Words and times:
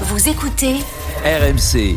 Vous 0.00 0.28
écoutez 0.28 0.74
RMC. 1.24 1.96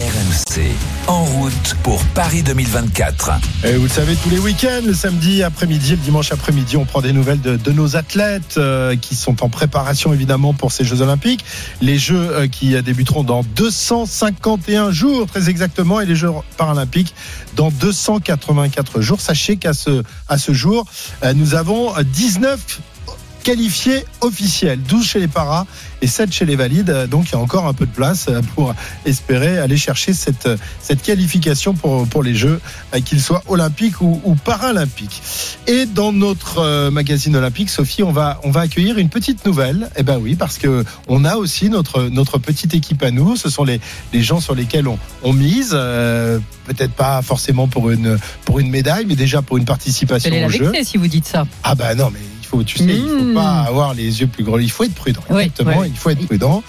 RMC. 0.00 0.70
En 1.06 1.22
route 1.22 1.76
pour 1.82 2.02
Paris 2.14 2.42
2024. 2.42 3.30
Et 3.64 3.74
vous 3.74 3.82
le 3.82 3.88
savez, 3.90 4.16
tous 4.16 4.30
les 4.30 4.38
week-ends, 4.38 4.80
le 4.86 4.94
samedi 4.94 5.42
après-midi, 5.42 5.90
le 5.90 5.96
dimanche 5.98 6.32
après-midi, 6.32 6.78
on 6.78 6.86
prend 6.86 7.02
des 7.02 7.12
nouvelles 7.12 7.42
de, 7.42 7.58
de 7.58 7.72
nos 7.72 7.94
athlètes 7.96 8.54
euh, 8.56 8.96
qui 8.96 9.14
sont 9.14 9.44
en 9.44 9.50
préparation 9.50 10.14
évidemment 10.14 10.54
pour 10.54 10.72
ces 10.72 10.84
Jeux 10.84 11.02
Olympiques. 11.02 11.44
Les 11.82 11.98
Jeux 11.98 12.16
euh, 12.16 12.48
qui 12.48 12.80
débuteront 12.82 13.22
dans 13.22 13.42
251 13.42 14.92
jours, 14.92 15.26
très 15.26 15.50
exactement, 15.50 16.00
et 16.00 16.06
les 16.06 16.16
Jeux 16.16 16.30
Paralympiques 16.56 17.14
dans 17.54 17.70
284 17.70 19.02
jours. 19.02 19.20
Sachez 19.20 19.58
qu'à 19.58 19.74
ce, 19.74 20.02
à 20.26 20.38
ce 20.38 20.54
jour, 20.54 20.86
euh, 21.22 21.34
nous 21.34 21.54
avons 21.54 21.92
19 22.00 22.80
qualifiés 23.42 24.04
officiels, 24.20 24.80
12 24.82 25.06
chez 25.06 25.20
les 25.20 25.28
paras 25.28 25.66
et 26.00 26.06
7 26.06 26.32
chez 26.32 26.44
les 26.44 26.56
valides. 26.56 27.08
Donc 27.10 27.28
il 27.28 27.32
y 27.32 27.34
a 27.36 27.38
encore 27.38 27.66
un 27.66 27.74
peu 27.74 27.86
de 27.86 27.90
place 27.90 28.28
pour 28.54 28.74
espérer 29.04 29.58
aller 29.58 29.76
chercher 29.76 30.12
cette, 30.12 30.48
cette 30.80 31.02
qualification 31.02 31.74
pour, 31.74 32.06
pour 32.08 32.22
les 32.22 32.34
Jeux, 32.34 32.60
qu'ils 33.04 33.20
soient 33.20 33.42
olympiques 33.48 34.00
ou, 34.00 34.20
ou, 34.24 34.34
paralympiques. 34.34 35.22
Et 35.66 35.86
dans 35.86 36.12
notre 36.12 36.58
euh, 36.58 36.90
magazine 36.90 37.36
olympique, 37.36 37.70
Sophie, 37.70 38.02
on 38.02 38.12
va, 38.12 38.40
on 38.44 38.50
va 38.50 38.62
accueillir 38.62 38.98
une 38.98 39.08
petite 39.08 39.44
nouvelle. 39.46 39.90
Eh 39.96 40.02
ben 40.02 40.18
oui, 40.18 40.34
parce 40.34 40.58
que 40.58 40.84
on 41.08 41.24
a 41.24 41.36
aussi 41.36 41.70
notre, 41.70 42.04
notre 42.04 42.38
petite 42.38 42.74
équipe 42.74 43.02
à 43.02 43.10
nous. 43.10 43.36
Ce 43.36 43.50
sont 43.50 43.64
les, 43.64 43.80
les 44.12 44.22
gens 44.22 44.40
sur 44.40 44.54
lesquels 44.54 44.88
on, 44.88 44.98
on 45.22 45.32
mise. 45.32 45.70
Euh, 45.72 46.38
Peut-être 46.64 46.92
pas 46.92 47.22
forcément 47.22 47.66
pour 47.66 47.90
une, 47.90 48.18
pour 48.44 48.60
une 48.60 48.70
médaille, 48.70 49.04
mais 49.04 49.16
déjà 49.16 49.42
pour 49.42 49.56
une 49.56 49.64
participation 49.64 50.30
Jeux. 50.48 50.70
vexer 50.70 50.84
si 50.84 50.96
vous 50.96 51.08
dites 51.08 51.26
ça. 51.26 51.44
Ah 51.64 51.74
bah 51.74 51.94
non, 51.96 52.10
mais 52.12 52.20
faut, 52.52 52.62
tu 52.62 52.78
sais, 52.78 52.84
il 52.84 53.08
faut 53.08 53.24
Mmh. 53.24 53.34
pas 53.34 53.60
avoir 53.62 53.94
les 53.94 54.20
yeux 54.20 54.26
plus 54.26 54.44
gros. 54.44 54.58
Il 54.58 54.70
faut 54.70 54.84
être 54.84 54.94
prudent. 54.94 55.22
Oui, 55.30 55.42
Exactement, 55.44 55.78
ouais. 55.80 55.88
il 55.88 55.96
faut 55.96 56.10
être 56.10 56.26
prudent. 56.26 56.62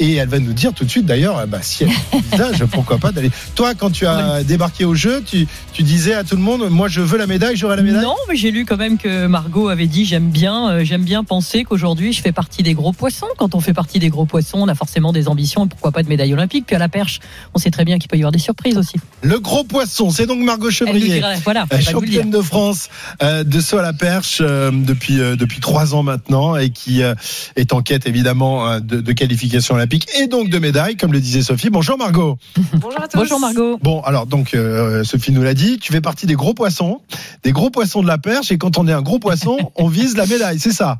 Et 0.00 0.14
elle 0.14 0.28
va 0.28 0.38
nous 0.38 0.52
dire 0.54 0.72
tout 0.72 0.84
de 0.84 0.90
suite, 0.90 1.06
d'ailleurs, 1.06 1.46
bah, 1.46 1.58
si 1.62 1.84
elle 1.84 1.90
visage, 2.32 2.64
pourquoi 2.72 2.98
pas 2.98 3.12
d'aller. 3.12 3.30
Toi, 3.54 3.74
quand 3.74 3.90
tu 3.90 4.06
as 4.06 4.42
débarqué 4.42 4.84
au 4.84 4.94
jeu, 4.94 5.22
tu, 5.24 5.46
tu 5.72 5.82
disais 5.82 6.14
à 6.14 6.24
tout 6.24 6.36
le 6.36 6.42
monde, 6.42 6.68
moi, 6.70 6.88
je 6.88 7.00
veux 7.02 7.18
la 7.18 7.26
médaille, 7.26 7.56
j'aurai 7.56 7.76
la 7.76 7.82
médaille? 7.82 8.02
Non, 8.02 8.16
mais 8.28 8.36
j'ai 8.36 8.50
lu 8.50 8.64
quand 8.64 8.78
même 8.78 8.96
que 8.96 9.26
Margot 9.26 9.68
avait 9.68 9.86
dit 9.86 10.06
j'aime 10.06 10.30
bien, 10.30 10.70
euh, 10.70 10.84
j'aime 10.84 11.04
bien 11.04 11.22
penser 11.22 11.64
qu'aujourd'hui 11.64 12.12
je 12.12 12.22
fais 12.22 12.32
partie 12.32 12.62
des 12.62 12.72
gros 12.74 12.92
poissons. 12.92 13.26
Quand 13.36 13.54
on 13.54 13.60
fait 13.60 13.74
partie 13.74 13.98
des 13.98 14.08
gros 14.08 14.24
poissons, 14.24 14.58
on 14.58 14.68
a 14.68 14.74
forcément 14.74 15.12
des 15.12 15.28
ambitions 15.28 15.66
et 15.66 15.68
pourquoi 15.68 15.92
pas 15.92 16.02
de 16.02 16.08
médaille 16.08 16.32
olympique. 16.32 16.64
Puis 16.66 16.76
à 16.76 16.78
la 16.78 16.88
perche, 16.88 17.20
on 17.54 17.58
sait 17.58 17.70
très 17.70 17.84
bien 17.84 17.98
qu'il 17.98 18.08
peut 18.08 18.16
y 18.16 18.20
avoir 18.20 18.32
des 18.32 18.38
surprises 18.38 18.78
aussi. 18.78 18.96
Le 19.22 19.38
gros 19.38 19.64
poisson, 19.64 20.10
c'est 20.10 20.26
donc 20.26 20.40
Margot 20.40 20.70
Chevrier. 20.70 21.22
voilà, 21.44 21.66
euh, 21.72 21.80
championne 21.80 22.30
de 22.30 22.40
France 22.40 22.88
euh, 23.22 23.44
de 23.44 23.60
saut 23.60 23.78
à 23.78 23.82
la 23.82 23.92
perche 23.92 24.38
euh, 24.40 24.70
depuis 24.72 25.20
euh, 25.20 25.36
depuis 25.36 25.60
trois 25.60 25.94
ans 25.94 26.02
maintenant 26.02 26.56
et 26.56 26.70
qui 26.70 27.02
euh, 27.02 27.14
est 27.56 27.72
en 27.72 27.82
quête 27.82 28.06
évidemment 28.06 28.66
euh, 28.66 28.80
de, 28.80 29.00
de 29.00 29.12
qualification 29.12 29.76
et 30.18 30.26
donc 30.26 30.48
de 30.50 30.58
médaille 30.58 30.96
comme 30.96 31.12
le 31.12 31.20
disait 31.20 31.42
Sophie. 31.42 31.70
Bonjour 31.70 31.98
Margot. 31.98 32.36
Bonjour 32.74 33.02
à 33.02 33.08
tous. 33.08 33.18
Bonjour 33.18 33.40
Margot. 33.40 33.78
Bon 33.82 34.00
alors 34.02 34.26
donc 34.26 34.54
euh, 34.54 35.04
Sophie 35.04 35.32
nous 35.32 35.42
l'a 35.42 35.54
dit, 35.54 35.78
tu 35.78 35.92
fais 35.92 36.00
partie 36.00 36.26
des 36.26 36.34
gros 36.34 36.54
poissons, 36.54 37.00
des 37.42 37.52
gros 37.52 37.70
poissons 37.70 38.02
de 38.02 38.08
la 38.08 38.18
perche 38.18 38.52
et 38.52 38.58
quand 38.58 38.78
on 38.78 38.86
est 38.86 38.92
un 38.92 39.02
gros 39.02 39.18
poisson, 39.18 39.56
on 39.76 39.88
vise 39.88 40.16
la 40.16 40.26
médaille, 40.26 40.58
c'est 40.58 40.72
ça? 40.72 40.98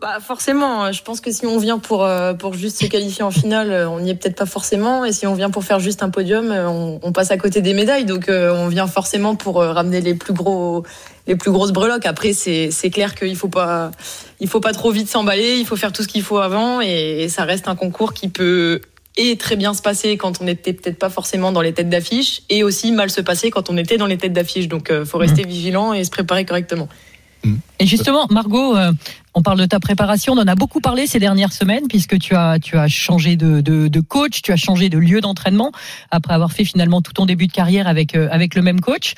Bah 0.00 0.18
forcément, 0.20 0.90
je 0.92 1.02
pense 1.02 1.20
que 1.20 1.30
si 1.30 1.44
on 1.44 1.58
vient 1.58 1.78
pour 1.78 2.02
euh, 2.02 2.32
pour 2.32 2.54
juste 2.54 2.80
se 2.80 2.86
qualifier 2.86 3.22
en 3.22 3.30
finale, 3.30 3.70
euh, 3.70 3.88
on 3.88 4.00
n'y 4.00 4.10
est 4.10 4.14
peut-être 4.14 4.36
pas 4.36 4.46
forcément. 4.46 5.04
Et 5.04 5.12
si 5.12 5.26
on 5.26 5.34
vient 5.34 5.50
pour 5.50 5.62
faire 5.62 5.78
juste 5.78 6.02
un 6.02 6.08
podium, 6.08 6.50
euh, 6.50 6.68
on, 6.68 7.00
on 7.02 7.12
passe 7.12 7.30
à 7.30 7.36
côté 7.36 7.60
des 7.60 7.74
médailles. 7.74 8.06
Donc 8.06 8.28
euh, 8.28 8.54
on 8.54 8.68
vient 8.68 8.86
forcément 8.86 9.34
pour 9.34 9.56
ramener 9.56 10.00
les 10.00 10.14
plus 10.14 10.32
gros 10.32 10.84
les 11.28 11.36
plus 11.36 11.52
grosses 11.52 11.72
breloques. 11.72 12.06
Après 12.06 12.32
c'est 12.32 12.90
clair 12.90 13.14
qu'il 13.14 13.36
faut 13.36 13.48
pas 13.48 13.92
il 14.40 14.48
faut 14.48 14.60
pas 14.60 14.72
trop 14.72 14.90
vite 14.90 15.08
s'emballer. 15.08 15.58
Il 15.58 15.66
faut 15.66 15.76
faire 15.76 15.92
tout 15.92 16.02
ce 16.02 16.08
qu'il 16.08 16.22
faut 16.22 16.38
avant 16.38 16.80
et, 16.80 17.22
et 17.22 17.28
ça 17.28 17.44
reste 17.44 17.68
un 17.68 17.76
concours 17.76 18.14
qui 18.14 18.28
peut 18.28 18.80
et 19.18 19.36
très 19.36 19.56
bien 19.56 19.74
se 19.74 19.82
passer 19.82 20.16
quand 20.16 20.40
on 20.40 20.44
n'était 20.44 20.72
peut-être 20.72 20.98
pas 20.98 21.10
forcément 21.10 21.50
dans 21.52 21.60
les 21.60 21.72
têtes 21.72 21.88
d'affiche 21.88 22.42
et 22.48 22.62
aussi 22.62 22.92
mal 22.92 23.10
se 23.10 23.20
passer 23.20 23.50
quand 23.50 23.68
on 23.68 23.76
était 23.76 23.98
dans 23.98 24.06
les 24.06 24.16
têtes 24.16 24.32
d'affiche. 24.32 24.68
Donc 24.68 24.90
euh, 24.90 25.04
faut 25.04 25.18
rester 25.18 25.44
vigilant 25.44 25.92
et 25.92 26.04
se 26.04 26.10
préparer 26.10 26.44
correctement. 26.44 26.88
Et 27.78 27.86
justement, 27.86 28.26
Margot, 28.30 28.76
euh, 28.76 28.92
on 29.34 29.42
parle 29.42 29.58
de 29.58 29.66
ta 29.66 29.78
préparation. 29.78 30.32
On 30.32 30.38
en 30.38 30.46
a 30.46 30.54
beaucoup 30.54 30.80
parlé 30.80 31.06
ces 31.06 31.18
dernières 31.18 31.52
semaines 31.52 31.86
puisque 31.88 32.18
tu 32.18 32.34
as 32.34 32.58
tu 32.58 32.76
as 32.76 32.88
changé 32.88 33.36
de, 33.36 33.60
de, 33.60 34.00
coach, 34.00 34.42
tu 34.42 34.52
as 34.52 34.56
changé 34.56 34.88
de 34.88 34.98
lieu 34.98 35.20
d'entraînement 35.20 35.70
après 36.10 36.34
avoir 36.34 36.52
fait 36.52 36.64
finalement 36.64 37.02
tout 37.02 37.12
ton 37.12 37.26
début 37.26 37.46
de 37.46 37.52
carrière 37.52 37.86
avec 37.86 38.14
euh, 38.14 38.28
avec 38.30 38.54
le 38.54 38.62
même 38.62 38.80
coach. 38.80 39.14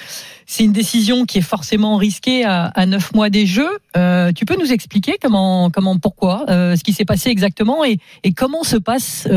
C'est 0.47 0.65
une 0.65 0.73
décision 0.73 1.27
qui 1.27 1.39
est 1.39 1.43
forcément 1.43 1.97
risquée 1.97 2.45
à, 2.45 2.87
neuf 2.87 3.15
mois 3.15 3.31
des 3.31 3.47
Jeux. 3.47 3.79
Euh, 3.97 4.33
tu 4.33 4.45
peux 4.45 4.57
nous 4.59 4.73
expliquer 4.73 5.17
comment 5.23 5.71
comment 5.71 5.97
pourquoi 5.99 6.45
ce 6.49 6.83
qui 6.83 6.93
s'est 6.93 7.05
passé 7.05 7.31
exactement 7.31 7.85
et, 7.85 7.99
et 8.25 8.33
comment 8.33 8.65
se 8.65 8.77
passent 8.77 9.29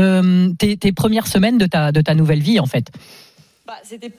tes, 0.58 0.76
tes 0.76 0.92
premières 0.92 1.28
semaines 1.28 1.56
de 1.56 1.66
ta 1.66 1.92
de 1.92 2.00
ta 2.00 2.14
nouvelle 2.14 2.40
vie 2.40 2.58
en 2.58 2.66
fait? 2.66 2.90
Bah, 3.66 3.74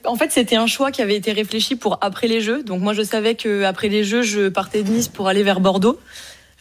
en 0.06 0.16
fait, 0.16 0.32
c'était 0.32 0.56
un 0.56 0.66
choix 0.66 0.92
qui 0.92 1.02
avait 1.04 1.16
été 1.16 1.32
réfléchi 1.32 1.76
pour 1.76 2.00
après 2.02 2.28
les 2.28 2.42
Jeux. 2.42 2.64
Donc 2.64 2.82
moi, 2.82 2.94
je 2.94 3.04
savais 3.04 3.36
que 3.36 3.64
après 3.64 3.90
les 3.90 4.04
Jeux, 4.04 4.24
je 4.24 4.50
partais 4.50 4.82
de 4.82 4.90
Nice 4.90 5.08
pour 5.08 5.28
aller 5.28 5.44
vers 5.44 5.60
Bordeaux. 5.60 6.00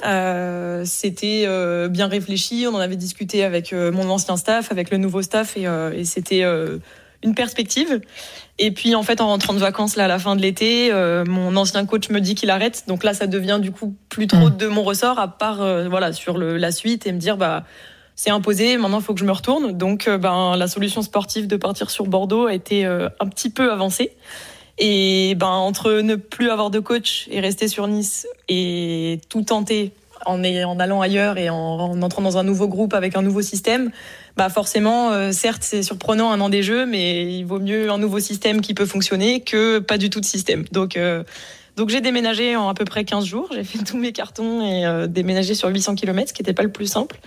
Euh, 0.05 0.83
c'était 0.85 1.45
euh, 1.47 1.89
bien 1.89 2.09
réfléchi. 2.09 2.67
On 2.69 2.75
en 2.75 2.81
avait 2.81 2.97
discuté 2.97 3.43
avec 3.43 3.73
euh, 3.73 3.91
mon 3.91 4.11
ancien 4.11 4.37
staff, 4.37 4.71
avec 4.71 4.91
le 4.91 4.99
nouveau 4.99 5.23
staff, 5.23 5.57
et, 5.57 5.67
euh, 5.67 5.93
et 5.93 6.05
c'était 6.05 6.43
euh, 6.43 6.79
une 7.23 7.35
perspective. 7.35 8.03
Et 8.59 8.71
puis 8.71 8.95
en 8.95 9.03
fait, 9.03 9.23
en 9.23 9.29
rentrant 9.29 9.55
de 9.55 9.59
vacances 9.61 9.97
là 9.97 10.05
à 10.05 10.09
la 10.09 10.19
fin 10.19 10.37
de 10.37 10.43
l'été, 10.43 10.93
euh, 10.93 11.25
mon 11.25 11.57
ancien 11.57 11.87
coach 11.87 12.11
me 12.11 12.21
dit 12.21 12.35
qu'il 12.35 12.51
arrête. 12.51 12.85
Donc 12.87 13.03
là, 13.03 13.15
ça 13.15 13.27
devient 13.27 13.61
du 13.63 13.71
coup 13.73 13.95
plus 14.11 14.27
trop 14.27 14.51
Mm. 14.51 14.57
de 14.59 14.67
mon 14.67 14.83
ressort, 14.83 15.19
à 15.19 15.29
part 15.29 15.63
euh, 15.63 15.89
voilà 15.89 16.13
sur 16.13 16.37
le, 16.37 16.59
la 16.59 16.71
suite 16.71 17.07
et 17.07 17.13
me 17.13 17.19
dire 17.19 17.39
bah 17.39 17.65
c'est 18.17 18.31
imposé. 18.31 18.77
Maintenant, 18.77 19.01
il 19.01 19.05
faut 19.05 19.15
que 19.15 19.21
je 19.21 19.25
me 19.25 19.33
retourne. 19.33 19.73
Donc, 19.73 20.09
euh, 20.09 20.19
ben, 20.19 20.57
la 20.57 20.69
solution 20.69 21.03
sportive 21.03 21.47
de 21.47 21.57
partir 21.57 21.91
sur 21.91 22.07
Bordeaux 22.07 22.47
a 22.47 22.55
été 22.55 22.87
euh, 22.87 23.09
un 23.21 23.27
petit 23.27 23.51
peu 23.51 23.73
avancée. 23.73 24.13
Et 24.79 25.35
ben, 25.37 25.47
entre 25.47 26.01
ne 26.01 26.17
plus 26.17 26.51
avoir 26.51 26.71
de 26.71 26.81
coach 26.81 27.27
et 27.31 27.41
rester 27.41 27.69
sur 27.69 27.87
Nice 27.87 28.27
et 28.49 29.21
tout 29.29 29.43
tenter 29.43 29.93
en, 30.27 30.43
allant 30.43 31.01
ailleurs 31.01 31.39
et 31.39 31.51
en, 31.51 31.57
en 31.57 32.03
entrant 32.03 32.23
dans 32.23 32.39
un 32.39 32.45
nouveau 32.45 32.67
groupe 32.67 32.95
avec 32.95 33.15
un 33.15 33.23
nouveau 33.23 33.43
système, 33.43 33.91
bah 34.37 34.49
forcément, 34.49 35.13
euh, 35.13 35.33
certes, 35.33 35.63
c'est 35.63 35.83
surprenant 35.83 36.33
un 36.33 36.41
an 36.41 36.49
des 36.49 36.63
jeux, 36.63 36.87
mais 36.87 37.25
il 37.25 37.45
vaut 37.45 37.61
mieux 37.61 37.91
un 37.91 37.99
nouveau 37.99 38.21
système 38.21 38.63
qui 38.63 38.75
peut 38.75 38.87
fonctionner 38.87 39.41
que 39.41 39.81
pas 39.81 39.99
du 39.99 40.11
tout 40.11 40.21
de 40.21 40.25
système. 40.25 40.65
Donc, 40.73 40.99
donc 41.77 41.91
j'ai 41.91 42.01
déménagé 42.01 42.57
en 42.57 42.69
à 42.69 42.75
peu 42.75 42.85
près 42.85 43.05
15 43.05 43.25
jours. 43.25 43.51
J'ai 43.53 43.65
fait 43.65 43.79
tous 43.85 43.99
mes 43.99 44.13
cartons 44.13 44.63
et 44.63 45.07
déménagé 45.09 45.55
sur 45.55 45.69
800 45.69 45.95
km, 45.95 46.31
ce 46.31 46.33
qui 46.33 46.43
n'était 46.43 46.55
pas 46.55 46.65
le 46.65 46.73
plus 46.73 46.87
simple. 46.87 47.21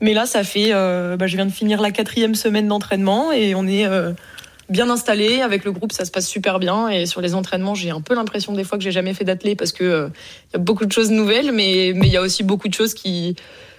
Mais 0.00 0.14
là, 0.14 0.26
ça 0.26 0.44
fait, 0.44 0.70
euh, 0.72 1.16
bah, 1.16 1.26
je 1.26 1.36
viens 1.36 1.46
de 1.46 1.52
finir 1.52 1.80
la 1.80 1.90
quatrième 1.90 2.34
semaine 2.34 2.68
d'entraînement 2.68 3.32
et 3.32 3.54
on 3.54 3.66
est 3.66 3.86
euh, 3.86 4.12
bien 4.68 4.88
installé 4.90 5.40
avec 5.40 5.64
le 5.64 5.72
groupe. 5.72 5.92
Ça 5.92 6.04
se 6.04 6.10
passe 6.10 6.28
super 6.28 6.58
bien 6.58 6.88
et 6.88 7.06
sur 7.06 7.20
les 7.20 7.34
entraînements, 7.34 7.74
j'ai 7.74 7.90
un 7.90 8.00
peu 8.00 8.14
l'impression 8.14 8.52
des 8.52 8.64
fois 8.64 8.78
que 8.78 8.84
j'ai 8.84 8.92
jamais 8.92 9.14
fait 9.14 9.24
d'athlé 9.24 9.56
parce 9.56 9.72
que 9.72 9.84
euh, 9.84 10.08
il 10.50 10.52
y 10.54 10.56
a 10.56 10.60
beaucoup 10.60 10.86
de 10.86 10.92
choses 10.92 11.10
nouvelles, 11.10 11.52
mais 11.52 11.92
mais 11.94 12.06
il 12.06 12.12
y 12.12 12.16
a 12.16 12.22
aussi 12.22 12.42
beaucoup 12.44 12.68
de 12.68 12.74
choses 12.74 12.94
qui 12.94 13.34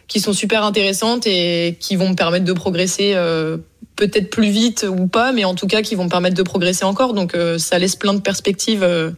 qui 0.08 0.20
sont 0.20 0.34
super 0.34 0.66
intéressantes 0.66 1.28
et 1.28 1.78
qui 1.80 1.96
vont 1.96 2.10
me 2.10 2.16
permettre 2.16 2.46
de 2.46 2.54
progresser. 2.54 3.14
euh, 3.16 3.58
Peut-être 3.96 4.30
plus 4.30 4.50
vite 4.50 4.86
ou 4.90 5.08
pas, 5.08 5.34
mais 5.34 5.44
en 5.44 5.56
tout 5.56 5.68
cas 5.68 5.82
qui 5.82 5.96
vont 5.96 6.06
me 6.06 6.10
permettre 6.10 6.38
de 6.38 6.44
progresser 6.44 6.86
encore. 6.86 7.14
Donc 7.14 7.36
euh, 7.36 7.58
ça 7.58 7.78
laisse 7.80 7.98
plein 7.98 8.14
de 8.14 8.22
perspectives 8.22 8.82
euh, 8.82 9.12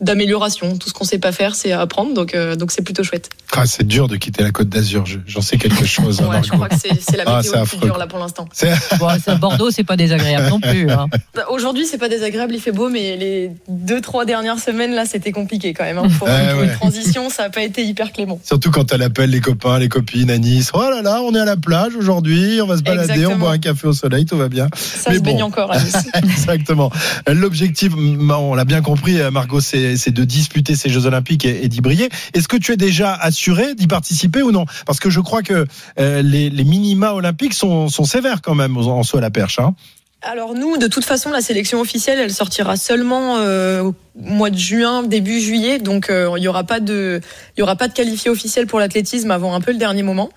d'amélioration. 0.00 0.76
Tout 0.78 0.88
ce 0.88 0.94
qu'on 0.94 1.04
sait 1.04 1.18
pas 1.18 1.32
faire, 1.32 1.54
c'est 1.54 1.72
apprendre. 1.72 2.14
Donc 2.14 2.34
euh, 2.34 2.56
donc 2.56 2.70
c'est 2.70 2.82
plutôt 2.82 3.02
chouette. 3.02 3.30
Ah, 3.56 3.66
c'est 3.66 3.86
dur 3.86 4.08
de 4.08 4.16
quitter 4.16 4.42
la 4.42 4.50
Côte 4.50 4.68
d'Azur, 4.68 5.06
je- 5.06 5.18
j'en 5.26 5.40
sais 5.40 5.56
quelque 5.56 5.84
chose. 5.86 6.20
hein, 6.20 6.28
Ouais, 6.28 6.42
je 6.44 6.50
crois 6.50 6.68
que 6.68 6.74
c'est 6.78 7.16
la 7.16 7.24
Ah, 7.26 7.36
météo 7.42 7.64
qui 7.64 7.78
dure 7.78 7.88
quoi. 7.90 7.98
là 7.98 8.06
pour 8.06 8.18
l'instant. 8.18 8.46
C'est- 8.52 8.68
Bon, 8.98 9.08
Bordeaux, 9.40 9.70
c'est 9.70 9.84
pas 9.84 9.96
désagréable 9.96 10.48
non 10.50 10.60
plus. 10.60 10.90
hein. 10.90 11.06
Bah, 11.34 11.44
Aujourd'hui, 11.50 11.86
c'est 11.86 11.98
pas 11.98 12.08
désagréable, 12.08 12.54
il 12.54 12.60
fait 12.60 12.72
beau, 12.72 12.88
mais 12.90 13.16
les 13.16 13.50
deux, 13.68 14.00
trois 14.00 14.24
dernières 14.24 14.58
semaines, 14.58 14.94
là, 14.94 15.06
c'était 15.06 15.32
compliqué 15.32 15.72
quand 15.72 15.84
même. 15.84 15.98
hein. 15.98 16.08
Pour, 16.18 16.28
Ouais, 16.28 16.34
pour 16.52 16.60
ouais. 16.60 16.66
une 16.66 16.72
transition, 16.72 17.30
ça 17.30 17.44
a 17.44 17.50
pas 17.50 17.62
été 17.62 17.82
hyper 17.84 18.12
clément. 18.12 18.38
Surtout 18.44 18.70
quand 18.70 18.92
elle 18.92 19.02
appelle 19.02 19.30
les 19.30 19.40
copains, 19.40 19.78
les 19.78 19.88
copines 19.88 20.30
à 20.30 20.38
Nice. 20.38 20.70
Oh 20.74 20.80
là 20.80 21.00
là, 21.02 21.22
on 21.22 21.34
est 21.34 21.40
à 21.40 21.44
la 21.46 21.56
plage 21.56 21.96
aujourd'hui, 21.96 22.60
on 22.62 22.66
va 22.66 22.76
se 22.76 22.82
balader, 22.82 23.26
on 23.26 23.36
boit 23.36 23.52
un 23.52 23.58
café 23.58 23.86
au 23.88 23.92
soleil, 23.92 24.26
tout 24.26 24.36
va 24.36 24.48
bien. 24.48 24.68
Ça 24.76 25.10
Mais 25.10 25.16
se 25.16 25.22
baigne 25.22 25.42
encore 25.42 25.72
à 25.72 25.78
Nice. 25.78 25.96
Exactement. 26.14 26.90
L'objectif, 27.26 27.92
on 27.96 28.54
l'a 28.54 28.64
bien 28.64 28.82
compris, 28.82 29.20
euh, 29.20 29.30
Margot, 29.30 29.60
c'est 29.60 29.87
c'est 29.96 30.12
de 30.12 30.24
disputer 30.24 30.74
ces 30.74 30.88
Jeux 30.88 31.06
Olympiques 31.06 31.44
et, 31.44 31.68
d'y 31.68 31.80
briller. 31.80 32.08
Est-ce 32.34 32.48
que 32.48 32.56
tu 32.56 32.72
es 32.72 32.76
déjà 32.76 33.14
assuré 33.14 33.74
d'y 33.74 33.86
participer 33.86 34.42
ou 34.42 34.52
non? 34.52 34.66
Parce 34.86 35.00
que 35.00 35.10
je 35.10 35.20
crois 35.20 35.42
que 35.42 35.66
euh, 35.98 36.22
les, 36.22 36.50
minima 36.64 37.14
olympiques 37.14 37.54
sont, 37.54 37.88
sévères 37.88 38.42
quand 38.42 38.54
même 38.54 38.76
en 38.76 39.02
saut 39.02 39.18
à 39.18 39.20
la 39.20 39.30
perche. 39.30 39.58
Hein. 39.58 39.74
Alors 40.20 40.54
nous, 40.54 40.78
de 40.78 40.88
toute 40.88 41.04
façon, 41.04 41.30
la 41.30 41.40
sélection 41.40 41.80
officielle, 41.80 42.18
elle 42.18 42.32
sortira 42.32 42.76
seulement 42.76 43.36
euh, 43.38 43.82
au 43.82 43.94
mois 44.16 44.50
de 44.50 44.58
juin, 44.58 45.04
début 45.04 45.40
juillet. 45.40 45.78
Donc 45.78 46.10
euh, 46.10 46.32
il 46.36 46.42
y 46.42 46.48
aura 46.48 46.64
pas 46.64 46.80
de, 46.80 47.20
il 47.56 47.60
y 47.60 47.62
aura 47.62 47.76
pas 47.76 47.86
de 47.86 47.92
qualifié 47.92 48.30
officiel 48.30 48.66
pour 48.66 48.80
l'athlétisme 48.80 49.30
avant 49.30 49.54
un 49.54 49.60
peu 49.60 49.70
le 49.70 49.78
dernier 49.78 50.02
moment. 50.02 50.30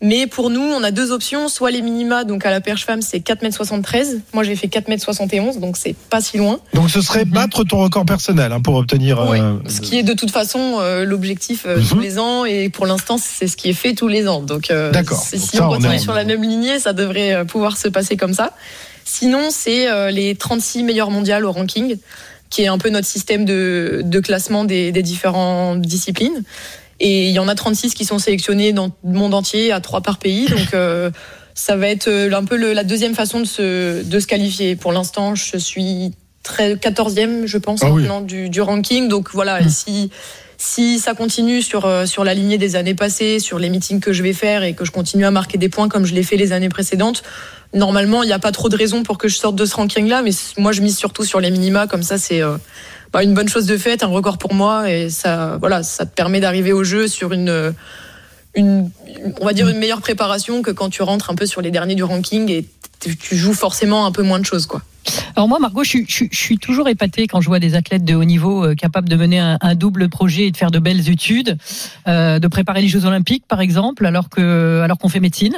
Mais 0.00 0.28
pour 0.28 0.48
nous, 0.50 0.60
on 0.62 0.82
a 0.84 0.92
deux 0.92 1.10
options. 1.10 1.48
Soit 1.48 1.72
les 1.72 1.82
minima, 1.82 2.22
donc 2.24 2.46
à 2.46 2.50
la 2.50 2.60
perche 2.60 2.84
femme, 2.84 3.02
c'est 3.02 3.18
4m73. 3.18 4.20
Moi, 4.32 4.44
j'ai 4.44 4.54
fait 4.54 4.68
4m71, 4.68 5.58
donc 5.58 5.76
c'est 5.76 5.96
pas 6.08 6.20
si 6.20 6.36
loin. 6.38 6.60
Donc 6.74 6.88
ce 6.88 7.00
serait 7.00 7.24
Mhm. 7.24 7.32
battre 7.32 7.64
ton 7.64 7.78
record 7.78 8.04
personnel 8.06 8.52
hein, 8.52 8.60
pour 8.60 8.74
obtenir. 8.76 9.26
Oui, 9.28 9.40
euh, 9.40 9.54
ce 9.68 9.80
qui 9.80 9.98
est 9.98 10.04
de 10.04 10.12
toute 10.12 10.30
façon 10.30 10.76
euh, 10.80 11.04
l'objectif 11.04 11.64
euh, 11.66 11.78
Mhm. 11.78 11.86
tous 11.88 11.98
les 11.98 12.18
ans 12.20 12.44
et 12.44 12.68
pour 12.68 12.86
l'instant 12.86 13.18
c'est 13.18 13.48
ce 13.48 13.56
qui 13.56 13.68
est 13.70 13.72
fait 13.72 13.94
tous 13.94 14.06
les 14.08 14.28
ans. 14.28 14.40
Donc 14.40 14.70
euh, 14.70 14.92
D'accord. 14.92 15.20
si 15.20 15.38
ça, 15.38 15.64
on 15.64 15.70
on 15.70 15.74
continue 15.74 15.94
est 15.94 15.98
sur 15.98 16.14
la 16.14 16.24
même 16.24 16.42
lignée, 16.42 16.78
ça 16.78 16.92
devrait 16.92 17.44
pouvoir 17.46 17.76
se 17.76 17.88
passer 17.88 18.16
comme 18.16 18.34
ça. 18.34 18.52
Sinon, 19.04 19.48
c'est 19.50 19.88
les 20.12 20.34
36 20.36 20.82
meilleurs 20.84 21.10
mondiales 21.10 21.44
au 21.46 21.50
ranking, 21.50 21.96
qui 22.50 22.62
est 22.62 22.66
un 22.66 22.76
peu 22.78 22.90
notre 22.90 23.06
système 23.06 23.44
de, 23.46 24.02
de 24.04 24.20
classement 24.20 24.64
des, 24.64 24.92
des 24.92 25.02
différentes 25.02 25.80
disciplines. 25.80 26.42
Et 27.00 27.28
il 27.28 27.32
y 27.32 27.38
en 27.38 27.48
a 27.48 27.54
36 27.54 27.94
qui 27.94 28.04
sont 28.04 28.18
sélectionnés 28.18 28.72
dans 28.72 28.90
le 29.04 29.12
monde 29.18 29.34
entier, 29.34 29.72
à 29.72 29.80
trois 29.80 30.00
par 30.00 30.18
pays. 30.18 30.46
Donc 30.46 30.74
euh, 30.74 31.10
ça 31.54 31.76
va 31.76 31.88
être 31.88 32.08
euh, 32.08 32.32
un 32.32 32.44
peu 32.44 32.56
le- 32.56 32.72
la 32.72 32.84
deuxième 32.84 33.14
façon 33.14 33.40
de 33.40 33.44
se, 33.46 34.02
de 34.02 34.20
se 34.20 34.26
qualifier. 34.26 34.74
Pour 34.76 34.92
l'instant, 34.92 35.34
je 35.34 35.56
suis 35.58 36.12
très 36.42 36.74
14e, 36.74 37.46
je 37.46 37.58
pense, 37.58 37.82
Ah 37.82 37.90
oui. 37.90 38.02
maintenant 38.02 38.20
du, 38.20 38.48
du 38.48 38.60
ranking. 38.60 39.08
Donc 39.08 39.30
voilà, 39.32 39.60
et 39.60 39.68
si 39.68 40.10
si 40.60 40.98
ça 40.98 41.14
continue 41.14 41.62
sur 41.62 41.86
euh, 41.86 42.04
sur 42.04 42.24
la 42.24 42.34
lignée 42.34 42.58
des 42.58 42.74
années 42.74 42.96
passées, 42.96 43.38
sur 43.38 43.60
les 43.60 43.70
meetings 43.70 44.00
que 44.00 44.12
je 44.12 44.24
vais 44.24 44.32
faire 44.32 44.64
et 44.64 44.74
que 44.74 44.84
je 44.84 44.90
continue 44.90 45.24
à 45.24 45.30
marquer 45.30 45.56
des 45.56 45.68
points 45.68 45.88
comme 45.88 46.04
je 46.04 46.14
l'ai 46.14 46.24
fait 46.24 46.36
les 46.36 46.50
années 46.50 46.68
précédentes, 46.68 47.22
normalement 47.74 48.24
il 48.24 48.26
n'y 48.26 48.32
a 48.32 48.40
pas 48.40 48.50
trop 48.50 48.68
de 48.68 48.76
raisons 48.76 49.04
pour 49.04 49.18
que 49.18 49.28
je 49.28 49.36
sorte 49.36 49.54
de 49.54 49.64
ce 49.64 49.76
ranking-là. 49.76 50.22
Mais 50.22 50.30
moi 50.56 50.72
je 50.72 50.82
mise 50.82 50.96
surtout 50.98 51.22
sur 51.24 51.38
les 51.38 51.52
minima, 51.52 51.86
comme 51.86 52.02
ça 52.02 52.18
c'est 52.18 52.42
euh, 52.42 52.56
bah, 53.12 53.22
une 53.22 53.34
bonne 53.34 53.48
chose 53.48 53.66
de 53.66 53.76
fait, 53.76 54.02
un 54.02 54.08
record 54.08 54.38
pour 54.38 54.54
moi 54.54 54.90
et 54.90 55.10
ça 55.10 55.56
voilà 55.60 55.82
ça 55.82 56.06
te 56.06 56.14
permet 56.14 56.40
d'arriver 56.40 56.72
au 56.72 56.84
jeu 56.84 57.08
sur 57.08 57.32
une 57.32 57.74
une 58.54 58.90
on 59.40 59.44
va 59.44 59.52
dire 59.52 59.68
une 59.68 59.78
meilleure 59.78 60.00
préparation 60.00 60.62
que 60.62 60.70
quand 60.70 60.88
tu 60.90 61.02
rentres 61.02 61.30
un 61.30 61.34
peu 61.34 61.46
sur 61.46 61.60
les 61.60 61.70
derniers 61.70 61.94
du 61.94 62.04
ranking 62.04 62.50
et 62.50 62.66
tu 63.00 63.36
joues 63.36 63.54
forcément 63.54 64.06
un 64.06 64.12
peu 64.12 64.22
moins 64.22 64.40
de 64.40 64.44
choses 64.46 64.66
quoi. 64.66 64.82
Alors 65.36 65.48
moi, 65.48 65.58
Margot, 65.58 65.84
je, 65.84 65.88
suis- 65.88 66.04
je 66.06 66.12
suis- 66.12 66.28
je 66.30 66.36
suis 66.38 66.58
toujours 66.58 66.86
épatée 66.88 67.28
quand 67.28 67.40
je 67.40 67.46
vois 67.46 67.60
des 67.60 67.74
athlètes 67.76 68.04
de 68.04 68.14
haut 68.14 68.24
niveau 68.24 68.62
euh, 68.64 68.74
capables 68.74 69.08
de 69.08 69.16
mener 69.16 69.38
un, 69.38 69.56
un 69.62 69.74
double 69.74 70.10
projet 70.10 70.48
et 70.48 70.50
de 70.50 70.56
faire 70.56 70.70
de 70.70 70.78
belles 70.80 71.08
études, 71.08 71.56
euh, 72.08 72.38
de 72.38 72.46
préparer 72.48 72.82
les 72.82 72.88
Jeux 72.88 73.06
Olympiques, 73.06 73.44
par 73.48 73.60
exemple, 73.62 74.04
alors 74.04 74.28
que 74.28 74.80
alors 74.82 74.98
qu'on 74.98 75.08
fait 75.08 75.20
médecine, 75.20 75.54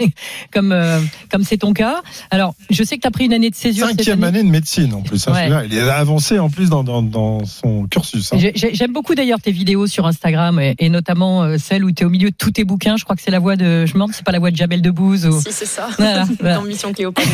comme 0.52 0.72
euh, 0.72 1.00
comme 1.30 1.44
c'est 1.44 1.56
ton 1.58 1.72
cas. 1.72 2.02
Alors, 2.30 2.54
je 2.68 2.82
sais 2.82 2.96
que 2.96 3.02
tu 3.02 3.08
as 3.08 3.10
pris 3.10 3.24
une 3.26 3.32
année 3.32 3.48
de 3.48 3.54
césure 3.54 3.86
cette 3.86 3.98
Cinquième 3.98 4.22
année. 4.24 4.40
année 4.40 4.46
de 4.48 4.52
médecine 4.52 4.92
en 4.92 5.00
plus. 5.02 5.26
hein, 5.28 5.32
Ouais. 5.32 5.66
Il 5.70 5.78
est 5.78 5.80
avancé 5.88 6.38
en 6.38 6.50
plus 6.50 6.68
dans, 6.68 6.82
dans, 6.84 7.02
dans 7.02 7.44
son 7.46 7.86
cursus. 7.86 8.32
hein. 8.32 8.36
J'ai- 8.38 8.52
j'ai- 8.54 8.74
J'aime 8.74 8.92
beaucoup 8.92 9.14
d'ailleurs 9.14 9.40
tes 9.40 9.52
vidéos 9.52 9.86
sur 9.86 10.06
Instagram 10.06 10.58
et, 10.60 10.74
et 10.78 10.88
notamment 10.90 11.42
euh, 11.44 11.56
celle 11.58 11.84
où 11.84 11.92
tu 11.92 12.02
es 12.02 12.06
au 12.06 12.10
milieu 12.10 12.30
de 12.30 12.36
tous 12.36 12.50
tes 12.50 12.64
bouquins. 12.64 12.89
Je 12.96 13.04
crois 13.04 13.16
que 13.16 13.22
c'est 13.22 13.30
la 13.30 13.38
voix 13.38 13.56
de, 13.56 13.84
je 13.86 13.90
me 13.90 13.94
demande, 13.94 14.10
si 14.12 14.18
c'est 14.18 14.24
pas 14.24 14.32
la 14.32 14.38
voix 14.38 14.50
de 14.50 14.56
Jamel 14.56 14.82
Debbouze. 14.82 15.26
Ou... 15.26 15.40
Si 15.40 15.52
c'est 15.52 15.66
ça. 15.66 15.88
Voilà, 15.98 16.24
voilà. 16.40 16.54
Dans 16.56 16.62
Mission 16.62 16.92
Cléopâtre. 16.92 17.28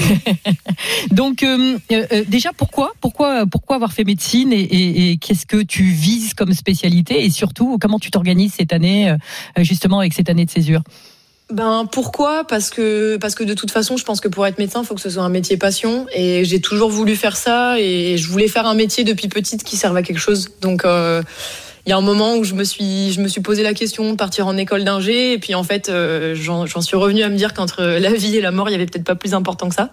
Donc 1.11 1.43
euh, 1.43 1.79
euh, 1.93 2.25
déjà 2.29 2.51
pourquoi 2.57 2.93
pourquoi 3.01 3.47
pourquoi 3.47 3.77
avoir 3.77 3.93
fait 3.93 4.05
médecine 4.05 4.53
et, 4.53 4.61
et- 4.61 5.11
et 5.13 5.17
qu'est-ce 5.17 5.47
que 5.47 5.63
tu 5.63 5.85
vises 5.85 6.35
comme 6.35 6.53
spécialité 6.55 7.25
et 7.25 7.31
surtout 7.31 7.79
comment 7.81 7.99
tu 7.99 8.11
t'organises 8.11 8.55
cette 8.57 8.73
année 8.73 9.11
euh, 9.11 9.17
justement 9.59 10.01
avec 10.01 10.13
cette 10.13 10.29
année 10.31 10.45
de 10.45 10.51
césure? 10.51 10.83
Ben 11.53 11.87
pourquoi? 11.91 12.45
Parce 12.45 12.71
que 12.71 13.19
parce 13.19 13.37
que 13.37 13.45
de 13.45 13.55
toute 13.55 13.71
façon, 13.71 13.97
je 13.97 14.05
pense 14.05 14.21
que 14.21 14.27
pour 14.27 14.45
être 14.49 14.59
médecin, 14.59 14.83
il 14.83 14.87
faut 14.87 14.97
que 14.97 15.01
ce 15.01 15.11
soit 15.11 15.23
un 15.23 15.29
métier 15.29 15.57
passion 15.57 16.07
et 16.13 16.45
j'ai 16.45 16.61
toujours 16.61 16.91
voulu 16.91 17.15
faire 17.15 17.37
ça 17.37 17.79
et 17.79 18.17
je 18.19 18.29
voulais 18.29 18.49
faire 18.49 18.67
un 18.67 18.75
métier 18.75 19.05
depuis 19.05 19.29
petite 19.29 19.63
qui 19.63 19.77
serve 19.77 19.97
à 19.97 20.03
quelque 20.03 20.19
chose. 20.19 20.49
Donc 20.61 20.85
euh, 20.85 21.23
il 21.87 21.91
y 21.91 21.93
a 21.93 21.97
un 21.97 22.03
moment 22.03 22.37
où 22.37 22.45
je 22.45 22.55
me 22.55 22.65
suis 22.65 23.13
je 23.13 23.21
me 23.21 23.29
suis 23.29 23.41
posé 23.41 23.63
la 23.63 23.73
question 23.73 24.11
de 24.11 24.17
partir 24.17 24.49
en 24.49 24.57
école 24.57 24.83
d'ingé 24.83 25.33
et 25.33 25.39
puis 25.39 25.55
en 25.55 25.63
fait 25.63 25.89
euh, 25.89 26.35
j'en 26.35 26.67
j'en 26.67 26.81
suis 26.81 26.97
revenue 26.97 27.23
à 27.23 27.29
me 27.29 27.37
dire 27.37 27.55
qu'entre 27.55 27.83
la 27.83 28.13
vie 28.13 28.37
et 28.37 28.41
la 28.41 28.51
mort, 28.51 28.69
il 28.69 28.73
y 28.73 28.75
avait 28.75 28.87
peut-être 28.87 29.05
pas 29.05 29.15
plus 29.15 29.35
important 29.35 29.69
que 29.69 29.75
ça. 29.77 29.91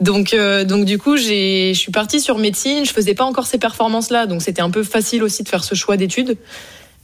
Donc 0.00 0.32
euh, 0.32 0.64
donc 0.64 0.86
du 0.86 0.98
coup, 0.98 1.16
j'ai 1.16 1.72
je 1.74 1.78
suis 1.78 1.92
partie 1.92 2.20
sur 2.20 2.38
médecine, 2.38 2.86
je 2.86 2.92
faisais 2.92 3.14
pas 3.14 3.24
encore 3.24 3.46
ces 3.46 3.58
performances 3.58 4.10
là, 4.10 4.26
donc 4.26 4.42
c'était 4.42 4.62
un 4.62 4.70
peu 4.70 4.82
facile 4.82 5.22
aussi 5.22 5.42
de 5.42 5.48
faire 5.48 5.62
ce 5.62 5.74
choix 5.74 5.96
d'études. 5.96 6.36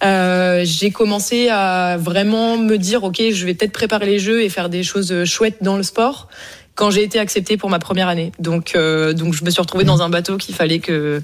Euh, 0.02 0.62
j'ai 0.64 0.90
commencé 0.90 1.48
à 1.48 1.96
vraiment 1.96 2.56
me 2.56 2.76
dire 2.76 3.04
ok 3.04 3.22
je 3.30 3.46
vais 3.46 3.54
peut-être 3.54 3.72
préparer 3.72 4.06
les 4.06 4.18
jeux 4.18 4.42
et 4.42 4.48
faire 4.48 4.68
des 4.68 4.82
choses 4.82 5.24
chouettes 5.24 5.58
dans 5.62 5.76
le 5.76 5.84
sport 5.84 6.28
quand 6.74 6.90
j'ai 6.90 7.04
été 7.04 7.20
acceptée 7.20 7.56
pour 7.56 7.70
ma 7.70 7.78
première 7.78 8.08
année 8.08 8.32
donc 8.40 8.72
euh, 8.74 9.12
donc 9.12 9.32
je 9.32 9.44
me 9.44 9.50
suis 9.50 9.60
retrouvée 9.60 9.84
dans 9.84 10.02
un 10.02 10.08
bateau 10.08 10.38
qu'il 10.38 10.56
fallait 10.56 10.80
que 10.80 11.22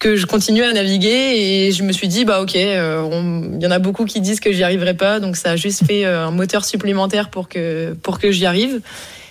que 0.00 0.16
je 0.16 0.26
continue 0.26 0.64
à 0.64 0.72
naviguer 0.72 1.08
et 1.08 1.72
je 1.72 1.84
me 1.84 1.92
suis 1.92 2.08
dit 2.08 2.24
bah 2.24 2.40
ok 2.40 2.56
euh, 2.56 3.50
il 3.54 3.62
y 3.62 3.66
en 3.66 3.70
a 3.70 3.78
beaucoup 3.78 4.06
qui 4.06 4.20
disent 4.20 4.40
que 4.40 4.50
j'y 4.50 4.64
arriverai 4.64 4.94
pas 4.94 5.20
donc 5.20 5.36
ça 5.36 5.52
a 5.52 5.56
juste 5.56 5.84
fait 5.86 6.04
euh, 6.04 6.26
un 6.26 6.30
moteur 6.32 6.64
supplémentaire 6.64 7.30
pour 7.30 7.48
que 7.48 7.92
pour 8.02 8.18
que 8.18 8.32
j'y 8.32 8.46
arrive 8.46 8.80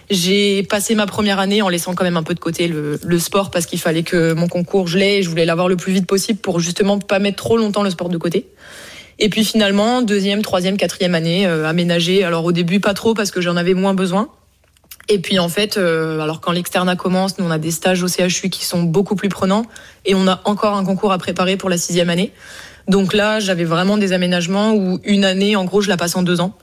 j'ai 0.10 0.64
passé 0.64 0.96
ma 0.96 1.08
première 1.08 1.40
année 1.40 1.62
en 1.62 1.70
laissant 1.70 1.96
quand 1.96 2.04
même 2.04 2.18
un 2.18 2.24
peu 2.24 2.36
de 2.36 2.40
côté 2.40 2.68
le, 2.68 3.00
le 3.04 3.20
sport 3.20 3.52
parce 3.52 3.66
qu'il 3.66 3.80
fallait 3.80 4.04
que 4.04 4.34
mon 4.34 4.48
concours 4.48 4.88
je 4.88 4.98
l'ai 4.98 5.18
et 5.18 5.24
je 5.24 5.30
voulais 5.30 5.46
l'avoir 5.46 5.68
le 5.68 5.76
plus 5.76 5.92
vite 5.92 6.08
possible 6.08 6.40
pour 6.40 6.60
justement 6.60 7.00
pas 7.00 7.20
mettre 7.20 7.38
trop 7.38 7.58
longtemps 7.58 7.84
le 7.84 7.90
sport 7.90 8.10
de 8.10 8.18
côté. 8.18 8.48
Et 9.20 9.28
puis 9.28 9.44
finalement, 9.44 10.02
deuxième, 10.02 10.42
troisième, 10.42 10.78
quatrième 10.78 11.14
année, 11.14 11.46
euh, 11.46 11.68
aménagé. 11.68 12.24
Alors 12.24 12.46
au 12.46 12.54
début, 12.54 12.80
pas 12.80 12.94
trop 12.94 13.14
parce 13.14 13.32
que 13.32 13.42
j'en 13.42 13.58
avais 13.58 13.74
moins 13.74 13.94
besoin. 13.94 14.30
Et 15.10 15.18
puis 15.20 15.40
en 15.40 15.50
fait, 15.50 15.78
euh, 15.78 16.20
alors 16.20 16.40
quand 16.40 16.52
l'externat 16.52 16.96
commence, 16.96 17.40
nous 17.40 17.46
on 17.46 17.52
a 17.52 17.58
des 17.58 17.72
stages 17.72 18.04
au 18.04 18.08
CHU 18.08 18.50
qui 18.50 18.64
sont 18.64 18.84
beaucoup 18.84 19.16
plus 19.16 19.28
prenants 19.28 19.64
et 20.06 20.14
on 20.14 20.28
a 20.28 20.40
encore 20.46 20.76
un 20.76 20.86
concours 20.86 21.12
à 21.12 21.18
préparer 21.18 21.58
pour 21.58 21.70
la 21.70 21.78
sixième 21.78 22.12
année. 22.12 22.32
Donc 22.88 23.14
là, 23.14 23.40
j'avais 23.40 23.66
vraiment 23.66 23.98
des 23.98 24.14
aménagements 24.14 24.74
où 24.74 25.00
une 25.04 25.26
année, 25.26 25.56
en 25.56 25.66
gros, 25.66 25.82
je 25.82 25.90
la 25.90 25.98
passe 25.98 26.16
en 26.16 26.24
deux 26.24 26.42
ans. 26.42 26.56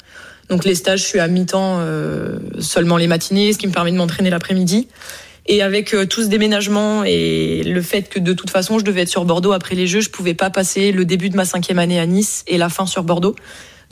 Donc 0.48 0.64
les 0.64 0.76
stages, 0.76 1.00
je 1.00 1.06
suis 1.06 1.18
à 1.18 1.26
mi-temps 1.26 1.78
euh, 1.80 2.38
seulement 2.60 2.96
les 2.96 3.08
matinées, 3.08 3.52
ce 3.52 3.58
qui 3.58 3.66
me 3.66 3.72
permet 3.72 3.90
de 3.90 3.96
m'entraîner 3.96 4.30
l'après-midi. 4.30 4.86
Et 5.48 5.62
avec 5.62 5.94
euh, 5.94 6.06
tout 6.06 6.22
ce 6.22 6.28
déménagement 6.28 7.04
et 7.04 7.62
le 7.64 7.82
fait 7.82 8.02
que 8.02 8.18
de 8.18 8.32
toute 8.32 8.50
façon 8.50 8.78
je 8.78 8.84
devais 8.84 9.02
être 9.02 9.08
sur 9.08 9.24
Bordeaux 9.24 9.52
après 9.52 9.74
les 9.74 9.86
Jeux, 9.86 10.00
je 10.00 10.10
pouvais 10.10 10.34
pas 10.34 10.50
passer 10.50 10.90
le 10.92 11.04
début 11.04 11.30
de 11.30 11.36
ma 11.36 11.44
cinquième 11.44 11.78
année 11.78 12.00
à 12.00 12.06
Nice 12.06 12.44
et 12.48 12.58
la 12.58 12.68
fin 12.68 12.86
sur 12.86 13.04
Bordeaux. 13.04 13.36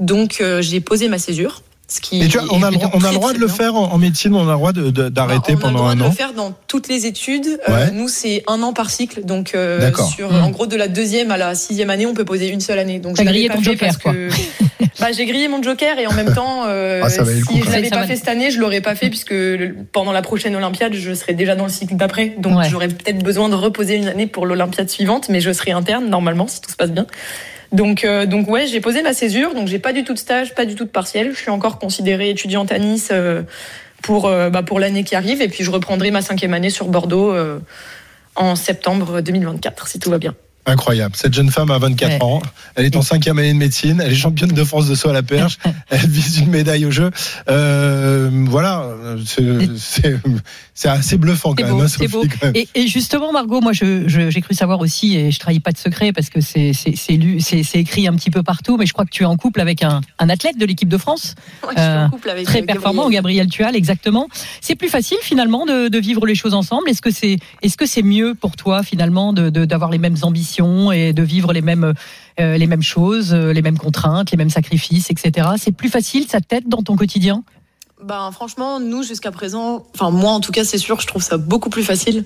Donc 0.01 0.39
euh, 0.41 0.63
j'ai 0.63 0.81
posé 0.81 1.09
ma 1.09 1.19
césure. 1.19 1.63
Ce 1.87 2.01
qui 2.01 2.23
Et 2.23 2.29
tu 2.29 2.39
vois, 2.39 2.47
on 2.51 2.63
a, 2.63 2.71
le 2.71 2.77
droit- 2.77 2.91
on 2.95 2.99
a 2.99 3.01
très, 3.03 3.09
le 3.11 3.15
droit 3.17 3.29
très 3.31 3.39
de 3.39 3.43
le 3.43 3.49
faire 3.49 3.75
en, 3.75 3.93
en 3.93 3.99
médecine, 3.99 4.35
on 4.35 4.49
a 4.49 4.53
le 4.53 4.57
droit 4.57 4.73
de- 4.73 4.91
d'arrêter 5.11 5.53
Bah, 5.55 5.59
on 5.65 5.67
a 5.67 5.71
le 5.71 5.75
pendant 5.75 5.79
droit 5.81 5.91
un 5.91 5.97
de 5.97 6.03
an. 6.03 6.07
le 6.09 6.13
faire 6.13 6.33
dans 6.33 6.53
toutes 6.67 6.89
les 6.89 7.05
études. 7.05 7.61
Euh, 7.69 7.91
nous, 7.93 8.09
c'est 8.09 8.43
un 8.47 8.63
an 8.63 8.73
par 8.73 8.89
cycle. 8.91 9.25
Donc, 9.25 9.53
euh, 9.55 9.81
D'accord. 9.81 10.09
sur, 10.09 10.33
Mm. 10.33 10.45
en 10.45 10.51
gros, 10.51 10.67
de 10.67 10.77
la 10.77 10.89
deuxième 10.89 11.31
à 11.31 11.37
la 11.37 11.55
sixième 11.55 11.91
année, 11.91 12.07
on 12.07 12.15
peut 12.15 12.25
poser 12.25 12.49
une 12.49 12.61
seule 12.61 12.79
année. 12.79 13.01
Donc, 13.01 13.19
l'avais 13.19 13.31
grillé 13.31 13.49
ton 13.51 13.63
joker, 13.63 13.79
parce 13.91 13.99
que 13.99 14.29
bah, 14.99 15.13
j'ai 15.13 15.27
grillé 15.27 15.47
mon 15.49 15.63
joker 15.63 15.99
et 15.99 16.07
en 16.07 16.15
même 16.15 16.35
temps, 16.35 16.65
euh, 16.67 17.03
Ah, 17.05 17.11
ça 17.11 17.23
coup, 17.23 17.53
si 17.53 17.61
quand 17.61 17.67
je 17.67 17.71
l'avais 17.73 17.91
pas 17.91 18.07
fait 18.07 18.17
cette 18.17 18.29
année, 18.29 18.51
je 18.51 18.59
l'aurais 18.61 18.81
pas 18.81 18.95
fait 18.95 19.11
puisque 19.11 19.33
le- 19.33 19.77
pendant 19.93 20.13
la 20.13 20.23
prochaine 20.23 20.57
Olympiade, 20.57 20.95
je 20.95 21.13
serais 21.13 21.35
déjà 21.35 21.55
dans 21.55 21.65
le 21.65 21.71
cycle 21.71 21.97
d'après. 21.97 22.35
Donc, 22.39 22.57
Ouais. 22.59 22.69
j'aurais 22.71 22.89
peut-être 22.89 23.23
besoin 23.23 23.51
de 23.51 23.55
reposer 23.57 23.97
une 23.97 24.09
année 24.09 24.27
pour 24.27 24.47
l'Olympiade 24.47 24.89
suivante, 24.89 25.29
mais 25.29 25.43
je 25.43 25.53
serai 25.53 25.73
interne 25.73 26.09
normalement 26.09 26.47
si 26.49 26.63
tout 26.63 26.71
se 26.71 26.77
passe 26.77 26.91
bien. 26.93 27.07
Donc, 27.75 28.05
euh, 28.05 28.25
donc 28.25 28.49
ouais, 28.49 28.69
j'ai 28.69 28.81
posé 28.81 29.03
ma 29.03 29.13
césure. 29.13 29.53
Donc, 29.53 29.67
j'ai 29.67 29.81
pas 29.81 29.93
du 29.93 30.05
tout 30.05 30.15
de 30.15 30.19
stage, 30.19 30.55
pas 30.55 30.65
du 30.65 30.77
tout 30.77 30.85
de 30.85 30.91
partiel. 30.91 31.33
Je 31.33 31.41
suis 31.41 31.51
encore 31.51 31.79
considérée 31.79 32.31
étudiante 32.31 32.71
à 32.71 32.79
Nice 32.79 33.09
euh, 33.13 33.43
pour 34.01 34.27
euh, 34.27 34.49
bah, 34.49 34.63
pour 34.63 34.79
l'année 34.79 35.03
qui 35.03 35.17
arrive. 35.17 35.43
Et 35.43 35.49
puis, 35.49 35.65
je 35.65 35.73
reprendrai 35.73 36.13
ma 36.13 36.23
cinquième 36.23 36.55
année 36.55 36.71
sur 36.71 36.87
Bordeaux 36.87 37.33
euh, 37.33 37.59
en 38.37 38.55
septembre 38.55 39.21
2024, 39.21 39.89
si 39.89 39.99
tout 39.99 40.09
va 40.09 40.19
bien. 40.19 40.35
Incroyable. 40.67 41.15
Cette 41.17 41.35
jeune 41.35 41.51
femme 41.51 41.71
a 41.71 41.79
24 41.79 42.11
Ouais. 42.13 42.23
ans. 42.23 42.41
Elle 42.75 42.87
est 42.87 42.97
en 42.97 43.03
cinquième 43.03 43.39
année 43.39 43.53
de 43.53 43.59
médecine. 43.59 44.03
Elle 44.05 44.13
est 44.13 44.17
championne 44.17 44.51
de 44.53 44.65
France 44.65 44.89
de 44.89 44.95
saut 44.95 45.11
à 45.11 45.13
la 45.13 45.23
perche. 45.23 45.59
Elle 45.91 46.07
vise 46.09 46.39
une 46.39 46.49
médaille 46.51 46.87
au 46.87 46.91
jeu. 46.91 47.11
Euh, 47.51 48.31
voilà. 48.47 48.89
C'est- 49.77 50.89
assez 50.89 51.17
bluffant 51.19 51.51
quand 51.55 51.65
C'est 51.65 51.73
même, 51.73 51.81
hein, 51.81 51.89
Sophie, 51.89 52.09
beau. 52.09 52.23
quand 52.23 52.47
même. 52.47 52.53
Et, 52.57 52.69
et 52.75 52.87
justement, 52.89 53.31
Margot, 53.33 53.61
moi, 53.61 53.73
je- 53.73 54.09
je- 54.09 54.31
j'ai 54.31 54.41
cru 54.41 54.55
savoir 54.55 54.81
aussi, 54.81 55.17
et 55.17 55.31
je 55.31 55.39
trahis 55.39 55.61
pas 55.61 55.71
de 55.73 55.79
secret 55.79 56.13
parce 56.13 56.31
que 56.31 56.41
c'est 56.41 56.73
écrit 57.75 58.09
un 58.09 58.15
petit 58.15 58.31
peu 58.31 58.43
partout, 58.43 58.77
mais 58.77 58.87
je 58.87 58.93
crois 58.93 59.05
que 59.05 59.11
tu 59.11 59.23
es 59.23 59.27
en 59.27 59.37
couple 59.37 59.61
avec 59.61 59.83
un, 59.83 60.01
un 60.19 60.29
athlète 60.29 60.59
de 60.59 60.65
l'équipe 60.67 60.89
de 60.89 60.99
France, 60.99 61.35
Ouais, 61.63 61.71
je 61.77 61.81
suis 61.81 61.89
Euh, 61.91 62.07
en 62.07 62.11
couple 62.11 62.31
avec 62.31 62.45
très 62.47 62.63
performant, 62.63 63.09
Gabriel. 63.11 63.47
Tual, 63.49 63.77
exactement. 63.77 64.29
C'est 64.61 64.75
plus 64.75 64.89
facile 64.89 65.19
finalement 65.23 65.65
de, 65.67 65.89
de 65.89 65.99
vivre 65.99 66.27
les 66.27 66.35
choses 66.35 66.55
ensemble? 66.55 66.89
Est-ce 66.89 67.03
que 67.77 67.87
c'est 67.87 68.03
mieux 68.03 68.35
pour 68.35 68.57
toi 68.57 68.83
finalement 68.83 69.33
de 69.33 69.51
de- 69.51 69.65
d'avoir 69.65 69.91
les 69.91 69.99
mêmes 69.99 70.17
ambitions 70.23 70.54
et 70.93 71.13
de 71.13 71.23
vivre 71.23 71.53
les 71.53 71.63
mêmes 71.63 71.95
euh, 72.41 72.57
les 72.57 72.67
mêmes 72.67 72.83
choses, 72.83 73.33
euh, 73.33 73.53
les 73.53 73.63
mêmes 73.63 73.79
contraintes, 73.79 74.33
les 74.33 74.37
mêmes 74.37 74.51
sacrifices, 74.51 75.09
etc. 75.09 75.51
C'est 75.57 75.71
plus 75.71 75.89
facile, 75.89 76.27
ça 76.29 76.41
t'aide 76.41 76.69
dans 76.69 76.83
ton 76.83 76.97
quotidien? 76.97 77.45
Ben 78.03 78.31
franchement, 78.33 78.81
nous 78.81 79.05
jusqu'à 79.05 79.31
présent, 79.31 79.87
enfin 79.95 80.11
moi 80.11 80.33
en 80.33 80.41
tout 80.41 80.51
cas 80.51 80.65
c'est 80.65 80.79
sûr, 80.79 81.01
je 81.01 81.07
trouve 81.07 81.23
ça 81.23 81.37
beaucoup 81.37 81.71
plus 81.71 81.85
facile 81.85 82.25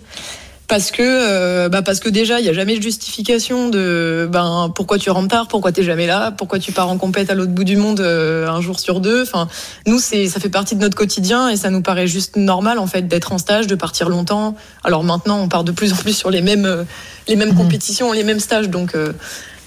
parce 0.69 0.91
que 0.91 1.03
euh, 1.03 1.69
bah 1.71 1.81
parce 1.81 1.99
que 1.99 2.11
déjà 2.11 2.41
il 2.41 2.47
y 2.47 2.49
a 2.51 2.53
jamais 2.53 2.77
de 2.77 2.83
justification 2.83 3.71
de 3.71 4.29
ben 4.31 4.71
pourquoi 4.75 4.99
tu 4.99 5.09
rentres 5.09 5.29
tard, 5.29 5.49
pourquoi 5.49 5.73
t'es 5.73 5.83
jamais 5.83 6.07
là, 6.07 6.31
pourquoi 6.31 6.59
tu 6.59 6.73
pars 6.73 6.91
en 6.91 6.99
compète 6.99 7.31
à 7.31 7.35
l'autre 7.35 7.53
bout 7.53 7.65
du 7.65 7.77
monde 7.79 8.01
euh, 8.01 8.47
un 8.47 8.61
jour 8.61 8.79
sur 8.79 9.01
deux. 9.01 9.23
Enfin 9.23 9.49
nous 9.87 9.99
c'est 9.99 10.27
ça 10.29 10.41
fait 10.41 10.51
partie 10.51 10.77
de 10.77 10.81
notre 10.83 10.97
quotidien 10.97 11.49
et 11.49 11.57
ça 11.57 11.71
nous 11.71 11.81
paraît 11.81 12.07
juste 12.07 12.37
normal 12.37 12.79
en 12.79 12.87
fait 12.87 13.09
d'être 13.09 13.33
en 13.33 13.39
stage, 13.39 13.67
de 13.67 13.75
partir 13.75 14.11
longtemps. 14.11 14.55
Alors 14.85 15.05
maintenant 15.05 15.41
on 15.41 15.49
part 15.49 15.65
de 15.65 15.73
plus 15.73 15.93
en 15.95 15.97
plus 15.97 16.13
sur 16.15 16.31
les 16.31 16.43
mêmes 16.43 16.67
euh, 16.67 16.85
les 17.29 17.37
mêmes 17.37 17.51
Mhm. 17.51 17.57
compétitions, 17.57 18.13
les 18.13 18.25
mêmes 18.25 18.41
stages 18.41 18.69
donc. 18.69 18.95
euh, 18.95 19.13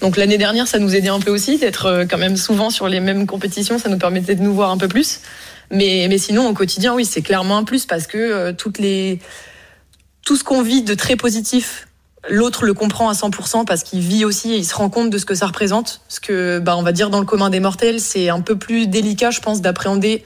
Donc 0.00 0.16
l'année 0.16 0.38
dernière, 0.38 0.66
ça 0.66 0.80
nous 0.80 0.96
aidait 0.96 1.10
un 1.10 1.20
peu 1.20 1.30
aussi 1.30 1.58
d'être 1.58 2.06
quand 2.10 2.18
même 2.18 2.36
souvent 2.36 2.70
sur 2.70 2.88
les 2.88 2.98
mêmes 2.98 3.24
compétitions. 3.24 3.78
Ça 3.78 3.88
nous 3.88 3.98
permettait 3.98 4.34
de 4.34 4.42
nous 4.42 4.52
voir 4.52 4.70
un 4.72 4.76
peu 4.76 4.88
plus. 4.88 5.20
Mais, 5.70 6.06
mais 6.08 6.18
sinon, 6.18 6.48
au 6.48 6.54
quotidien, 6.54 6.92
oui, 6.94 7.04
c'est 7.04 7.22
clairement 7.22 7.56
un 7.58 7.62
plus 7.62 7.86
parce 7.86 8.08
que 8.08 8.50
toutes 8.50 8.78
les, 8.78 9.20
tout 10.24 10.36
ce 10.36 10.44
qu'on 10.44 10.62
vit 10.62 10.82
de 10.82 10.94
très 10.94 11.16
positif 11.16 11.86
L'autre 12.28 12.64
le 12.64 12.72
comprend 12.72 13.08
à 13.08 13.14
100% 13.14 13.64
parce 13.64 13.82
qu'il 13.82 13.98
vit 14.00 14.24
aussi 14.24 14.52
et 14.52 14.56
il 14.56 14.64
se 14.64 14.76
rend 14.76 14.88
compte 14.90 15.10
de 15.10 15.18
ce 15.18 15.24
que 15.24 15.34
ça 15.34 15.46
représente. 15.46 16.02
Ce 16.08 16.20
que, 16.20 16.60
bah, 16.60 16.76
on 16.76 16.82
va 16.82 16.92
dire 16.92 17.10
dans 17.10 17.18
le 17.18 17.26
commun 17.26 17.50
des 17.50 17.58
mortels, 17.58 17.98
c'est 18.00 18.28
un 18.28 18.40
peu 18.40 18.56
plus 18.56 18.86
délicat, 18.86 19.32
je 19.32 19.40
pense, 19.40 19.60
d'appréhender 19.60 20.24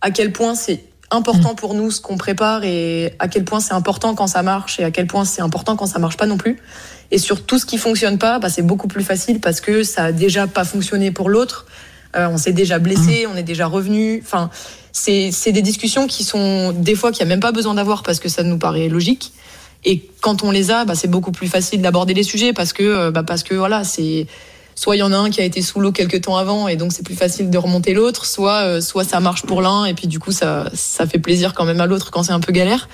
à 0.00 0.10
quel 0.10 0.32
point 0.32 0.54
c'est 0.54 0.84
important 1.10 1.52
mm. 1.52 1.56
pour 1.56 1.74
nous 1.74 1.90
ce 1.90 2.00
qu'on 2.00 2.16
prépare 2.16 2.64
et 2.64 3.14
à 3.18 3.28
quel 3.28 3.44
point 3.44 3.60
c'est 3.60 3.74
important 3.74 4.14
quand 4.14 4.26
ça 4.26 4.42
marche 4.42 4.80
et 4.80 4.84
à 4.84 4.90
quel 4.90 5.06
point 5.06 5.26
c'est 5.26 5.42
important 5.42 5.76
quand 5.76 5.86
ça 5.86 5.98
marche 5.98 6.16
pas 6.16 6.26
non 6.26 6.38
plus. 6.38 6.58
Et 7.10 7.18
sur 7.18 7.44
tout 7.44 7.58
ce 7.58 7.66
qui 7.66 7.76
fonctionne 7.76 8.18
pas, 8.18 8.38
bah, 8.38 8.48
c'est 8.48 8.62
beaucoup 8.62 8.88
plus 8.88 9.04
facile 9.04 9.38
parce 9.38 9.60
que 9.60 9.82
ça 9.82 10.04
a 10.04 10.12
déjà 10.12 10.46
pas 10.46 10.64
fonctionné 10.64 11.10
pour 11.10 11.28
l'autre. 11.28 11.66
Euh, 12.16 12.28
on 12.28 12.36
s'est 12.36 12.52
déjà 12.52 12.78
blessé, 12.78 13.26
mm. 13.26 13.30
on 13.32 13.36
est 13.36 13.42
déjà 13.42 13.66
revenu. 13.66 14.20
Enfin, 14.24 14.50
c'est 14.92 15.52
des 15.52 15.62
discussions 15.62 16.06
qui 16.06 16.24
sont 16.24 16.72
des 16.72 16.94
fois 16.94 17.10
qu'il 17.10 17.24
n'y 17.26 17.32
a 17.32 17.34
même 17.34 17.40
pas 17.40 17.52
besoin 17.52 17.74
d'avoir 17.74 18.02
parce 18.02 18.20
que 18.20 18.28
ça 18.28 18.42
nous 18.42 18.58
paraît 18.58 18.88
logique. 18.88 19.32
Et 19.84 20.02
quand 20.20 20.42
on 20.42 20.50
les 20.50 20.70
a, 20.70 20.84
bah, 20.84 20.94
c'est 20.94 21.10
beaucoup 21.10 21.32
plus 21.32 21.48
facile 21.48 21.82
d'aborder 21.82 22.14
les 22.14 22.22
sujets 22.22 22.52
parce 22.52 22.72
que, 22.72 22.82
euh, 22.82 23.10
bah, 23.10 23.22
parce 23.22 23.42
que 23.42 23.54
voilà, 23.54 23.84
c'est 23.84 24.26
soit 24.74 24.96
il 24.96 25.00
y 25.00 25.02
en 25.02 25.12
a 25.12 25.16
un 25.16 25.30
qui 25.30 25.40
a 25.40 25.44
été 25.44 25.62
sous 25.62 25.80
l'eau 25.80 25.92
quelques 25.92 26.22
temps 26.22 26.36
avant 26.36 26.68
et 26.68 26.76
donc 26.76 26.92
c'est 26.92 27.04
plus 27.04 27.14
facile 27.14 27.50
de 27.50 27.58
remonter 27.58 27.94
l'autre, 27.94 28.26
soit 28.26 28.62
euh, 28.62 28.80
soit 28.80 29.04
ça 29.04 29.20
marche 29.20 29.42
pour 29.42 29.62
l'un 29.62 29.84
et 29.84 29.94
puis 29.94 30.06
du 30.06 30.18
coup 30.18 30.32
ça 30.32 30.70
ça 30.74 31.06
fait 31.06 31.18
plaisir 31.18 31.54
quand 31.54 31.64
même 31.64 31.80
à 31.80 31.86
l'autre 31.86 32.10
quand 32.10 32.24
c'est 32.24 32.32
un 32.32 32.40
peu 32.40 32.52
galère. 32.52 32.88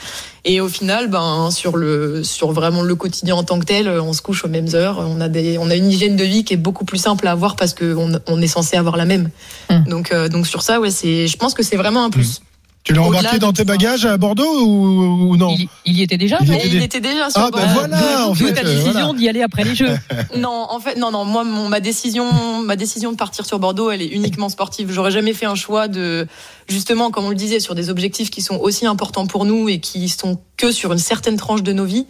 Et 0.45 0.61
au 0.61 0.69
final, 0.69 1.09
ben 1.09 1.51
sur 1.51 1.77
le 1.77 2.25
sur 2.25 2.53
vraiment 2.53 2.83
le 2.83 2.95
quotidien 2.95 3.35
en 3.35 3.43
tant 3.43 3.59
que 3.59 3.67
tel, 3.67 3.89
on 3.89 4.13
se 4.13 4.23
couche 4.23 4.45
aux 4.45 4.49
mêmes 4.49 4.75
heures, 4.75 4.99
on 4.99 5.21
a 5.21 5.29
des 5.29 5.59
on 5.59 5.69
a 5.69 5.75
une 5.75 5.91
hygiène 5.91 6.17
de 6.17 6.25
vie 6.25 6.45
qui 6.45 6.55
est 6.55 6.59
beaucoup 6.59 6.85
plus 6.85 6.99
simple 6.99 7.27
à 7.27 7.33
avoir 7.33 7.57
parce 7.57 7.75
que 7.75 7.95
on, 7.95 8.41
est 8.41 8.47
censé 8.47 8.77
avoir 8.77 8.97
la 8.97 9.05
même. 9.05 9.31
Mmh. 9.69 9.85
Donc 9.89 10.13
euh, 10.13 10.29
donc 10.29 10.47
sur 10.47 10.63
ça 10.63 10.81
ouais, 10.81 10.91
c'est 10.91 11.27
je 11.27 11.37
pense 11.37 11.53
que 11.53 11.63
c'est 11.63 11.77
vraiment 11.77 12.05
un 12.05 12.11
plus. 12.11 12.41
Mmh. 12.41 12.45
Tu 12.83 12.95
l'as 12.95 13.03
embarqué 13.03 13.39
dans 13.39 13.53
tes 13.53 13.65
bagages 13.65 14.07
à 14.07 14.17
Bordeaux 14.17 14.65
ou, 14.65 15.37
non 15.37 15.55
il, 15.85 15.99
y 15.99 16.03
était 16.03 16.17
déjà. 16.17 16.39
Il, 16.41 16.75
il 16.75 16.83
était 16.83 17.01
déjà. 17.01 17.29
Sur 17.29 17.43
ah 17.43 17.51
ben 17.53 17.67
voilà. 17.75 18.27
En 18.27 18.35
fait, 18.35 18.55
ta 18.55 18.63
décision 18.63 19.13
d'y 19.13 19.29
aller 19.29 19.43
après 19.43 19.65
les 19.65 19.75
Jeux. 19.75 19.99
non, 20.37 20.67
en 20.71 20.81
fait, 20.81 20.97
non, 20.97 21.11
non. 21.11 21.25
Moi, 21.27 21.45
ma 21.45 21.81
décision, 21.81 22.63
ma 22.63 22.77
décision 22.77 23.13
de 23.13 23.17
partir 23.17 23.45
sur 23.45 23.59
Bordeaux, 23.59 23.91
elle 23.91 24.01
est 24.01 24.09
uniquement 24.09 24.49
sportive. 24.49 24.91
J'aurais 24.91 25.11
jamais 25.11 25.35
fait 25.35 25.47
un 25.47 25.55
choix 25.55 25.89
de, 25.89 26.27
justement, 26.69 27.11
comme 27.11 27.27
on 27.27 27.31
le 27.31 27.35
disait, 27.35 27.61
sur 27.61 27.75
des 27.75 27.91
objectifs 27.91 28.31
qui 28.31 28.41
sont 28.41 28.57
aussi 28.57 28.87
importants 28.87 29.27
pour 29.27 29.45
nous 29.45 29.69
et 29.69 29.81
qui 29.81 30.09
sont 30.09 30.41
que 30.57 30.73
sur 30.73 30.93
une 30.93 30.99
certaine 30.99 31.37
tranche 31.37 31.63
de 31.63 31.73
nos 31.73 31.85
vies 31.85 32.07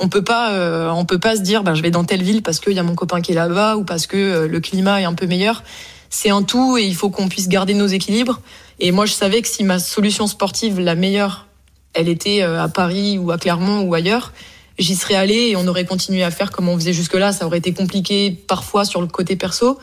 on 0.00 0.08
peut 0.08 0.22
pas 0.22 0.52
euh, 0.52 0.90
on 0.90 1.04
peut 1.04 1.18
pas 1.18 1.34
se 1.34 1.40
dire 1.40 1.64
ben 1.64 1.74
je 1.74 1.82
vais 1.82 1.90
dans 1.90 2.04
telle 2.04 2.22
ville 2.22 2.42
parce 2.42 2.60
qu'il 2.60 2.72
y 2.72 2.78
a 2.78 2.84
mon 2.84 2.94
copain 2.94 3.20
qui 3.20 3.32
est 3.32 3.34
là-bas 3.34 3.76
ou 3.76 3.82
parce 3.82 4.06
que 4.06 4.16
euh, 4.16 4.46
le 4.46 4.60
climat 4.60 5.00
est 5.00 5.04
un 5.04 5.14
peu 5.14 5.26
meilleur 5.26 5.64
c'est 6.10 6.30
un 6.30 6.42
tout 6.42 6.78
et 6.78 6.84
il 6.84 6.94
faut 6.94 7.10
qu'on 7.10 7.28
puisse 7.28 7.48
garder 7.48 7.74
nos 7.74 7.86
équilibres. 7.86 8.40
Et 8.80 8.92
moi, 8.92 9.06
je 9.06 9.12
savais 9.12 9.42
que 9.42 9.48
si 9.48 9.64
ma 9.64 9.78
solution 9.78 10.26
sportive, 10.26 10.78
la 10.80 10.94
meilleure, 10.94 11.46
elle 11.94 12.08
était 12.08 12.42
euh, 12.42 12.62
à 12.62 12.68
Paris 12.68 13.18
ou 13.18 13.30
à 13.30 13.38
Clermont 13.38 13.82
ou 13.82 13.94
ailleurs, 13.94 14.32
j'y 14.78 14.94
serais 14.94 15.14
allée 15.14 15.48
et 15.48 15.56
on 15.56 15.66
aurait 15.66 15.84
continué 15.84 16.22
à 16.22 16.30
faire 16.30 16.50
comme 16.50 16.68
on 16.68 16.76
faisait 16.76 16.92
jusque-là. 16.92 17.32
Ça 17.32 17.46
aurait 17.46 17.58
été 17.58 17.72
compliqué 17.72 18.30
parfois 18.30 18.84
sur 18.84 19.00
le 19.00 19.08
côté 19.08 19.36
perso. 19.36 19.78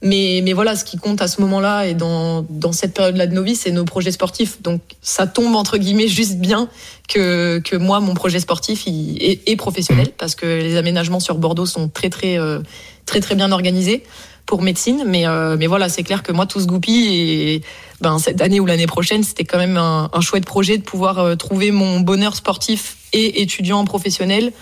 Mais, 0.00 0.42
mais 0.44 0.52
voilà, 0.52 0.76
ce 0.76 0.84
qui 0.84 0.96
compte 0.96 1.20
à 1.20 1.26
ce 1.26 1.40
moment-là 1.40 1.86
et 1.86 1.94
dans, 1.94 2.46
dans 2.48 2.70
cette 2.70 2.94
période-là 2.94 3.26
de 3.26 3.34
nos 3.34 3.42
vies, 3.42 3.56
c'est 3.56 3.72
nos 3.72 3.84
projets 3.84 4.12
sportifs. 4.12 4.62
Donc 4.62 4.80
ça 5.02 5.26
tombe 5.26 5.56
entre 5.56 5.76
guillemets 5.76 6.06
juste 6.06 6.36
bien 6.36 6.68
que, 7.08 7.58
que 7.58 7.74
moi, 7.74 7.98
mon 7.98 8.14
projet 8.14 8.38
sportif 8.38 8.84
est, 8.86 9.56
professionnel 9.56 10.12
parce 10.16 10.36
que 10.36 10.46
les 10.46 10.76
aménagements 10.76 11.18
sur 11.18 11.36
Bordeaux 11.36 11.66
sont 11.66 11.88
très 11.88 12.10
très 12.10 12.38
euh, 12.38 12.60
très 13.06 13.20
très 13.20 13.34
bien 13.34 13.50
organisés 13.50 14.04
pour 14.46 14.62
médecine. 14.62 15.04
Mais, 15.06 15.26
euh, 15.26 15.56
mais 15.58 15.66
voilà, 15.66 15.88
c'est 15.88 16.04
clair 16.04 16.22
que 16.22 16.30
moi, 16.30 16.46
tout 16.46 16.60
se 16.60 16.66
goupille. 16.66 17.08
Et 17.14 17.62
ben, 18.00 18.18
cette 18.18 18.40
année 18.40 18.60
ou 18.60 18.66
l'année 18.66 18.86
prochaine, 18.86 19.22
c'était 19.24 19.44
quand 19.44 19.58
même 19.58 19.76
un, 19.76 20.20
chouette 20.20 20.44
projet 20.44 20.78
de 20.78 20.82
pouvoir 20.82 21.18
euh, 21.18 21.34
trouver 21.36 21.70
mon 21.70 22.00
bonheur 22.00 22.34
sportif 22.34 22.96
et 23.12 23.42
étudiant 23.42 23.84
professionnel 23.84 24.52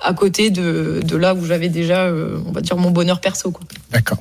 à 0.00 0.14
côté 0.14 0.50
de, 0.50 1.00
de 1.02 1.16
là 1.16 1.34
où 1.34 1.44
j'avais 1.44 1.68
déjà, 1.68 2.04
euh, 2.04 2.38
on 2.46 2.52
va 2.52 2.60
dire, 2.60 2.76
mon 2.76 2.90
bonheur 2.90 3.20
perso. 3.20 3.52
D'accord. 3.90 4.18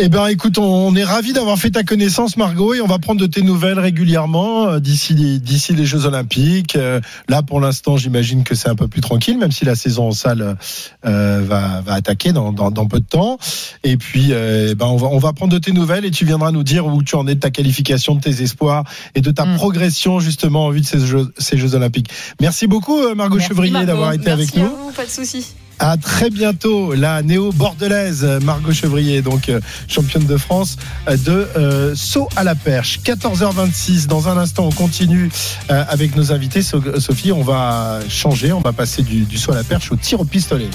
Eh 0.00 0.08
ben, 0.08 0.28
écoute, 0.28 0.58
on 0.58 0.94
est 0.94 1.02
ravi 1.02 1.32
d'avoir 1.32 1.58
fait 1.58 1.72
ta 1.72 1.82
connaissance, 1.82 2.36
Margot, 2.36 2.72
et 2.72 2.80
on 2.80 2.86
va 2.86 3.00
prendre 3.00 3.20
de 3.20 3.26
tes 3.26 3.42
nouvelles 3.42 3.80
régulièrement 3.80 4.68
euh, 4.68 4.78
d'ici 4.78 5.12
les, 5.12 5.40
d'ici 5.40 5.74
les 5.74 5.86
Jeux 5.86 6.06
Olympiques. 6.06 6.76
Euh, 6.76 7.00
là, 7.28 7.42
pour 7.42 7.58
l'instant, 7.58 7.96
j'imagine 7.96 8.44
que 8.44 8.54
c'est 8.54 8.68
un 8.68 8.76
peu 8.76 8.86
plus 8.86 9.00
tranquille, 9.00 9.36
même 9.38 9.50
si 9.50 9.64
la 9.64 9.74
saison 9.74 10.06
en 10.06 10.12
salle 10.12 10.56
euh, 11.04 11.42
va, 11.44 11.80
va 11.80 11.94
attaquer 11.94 12.32
dans, 12.32 12.52
dans, 12.52 12.70
dans, 12.70 12.86
peu 12.86 13.00
de 13.00 13.06
temps. 13.06 13.38
Et 13.82 13.96
puis, 13.96 14.30
eh 14.30 14.76
ben, 14.76 14.86
on 14.86 14.96
va, 14.96 15.08
on 15.08 15.18
va 15.18 15.32
prendre 15.32 15.52
de 15.52 15.58
tes 15.58 15.72
nouvelles 15.72 16.04
et 16.04 16.12
tu 16.12 16.24
viendras 16.24 16.52
nous 16.52 16.62
dire 16.62 16.86
où 16.86 17.02
tu 17.02 17.16
en 17.16 17.26
es 17.26 17.34
de 17.34 17.40
ta 17.40 17.50
qualification, 17.50 18.14
de 18.14 18.20
tes 18.20 18.40
espoirs 18.40 18.84
et 19.16 19.20
de 19.20 19.32
ta 19.32 19.46
mm. 19.46 19.56
progression 19.56 20.20
justement 20.20 20.66
en 20.66 20.70
vue 20.70 20.82
de 20.82 20.86
ces 20.86 21.04
Jeux, 21.04 21.32
ces 21.38 21.58
Jeux 21.58 21.74
Olympiques. 21.74 22.08
Merci 22.40 22.68
beaucoup, 22.68 23.16
Margot 23.16 23.40
Chevrier, 23.40 23.84
d'avoir 23.84 24.12
été 24.12 24.30
avec 24.30 24.54
nous. 24.54 24.92
pas 24.96 25.06
de 25.06 25.10
souci. 25.10 25.44
À 25.80 25.96
très 25.96 26.28
bientôt, 26.30 26.92
la 26.92 27.22
néo-bordelaise 27.22 28.24
Margot 28.42 28.72
Chevrier, 28.72 29.22
donc 29.22 29.48
euh, 29.48 29.60
championne 29.86 30.26
de 30.26 30.36
France 30.36 30.76
euh, 31.08 31.16
de 31.16 31.48
euh, 31.56 31.94
saut 31.94 32.28
à 32.34 32.42
la 32.42 32.56
perche. 32.56 32.98
14h26, 33.04 34.06
dans 34.06 34.28
un 34.28 34.36
instant, 34.36 34.66
on 34.66 34.72
continue 34.72 35.30
avec 35.68 36.16
nos 36.16 36.32
invités. 36.32 36.62
Sophie, 36.62 37.32
on 37.32 37.42
va 37.42 38.00
changer, 38.08 38.52
on 38.52 38.60
va 38.60 38.72
passer 38.72 39.02
du 39.02 39.38
saut 39.38 39.52
à 39.52 39.56
la 39.56 39.64
perche 39.64 39.92
au 39.92 39.96
tir 39.96 40.20
au 40.20 40.24
pistolet. 40.24 40.68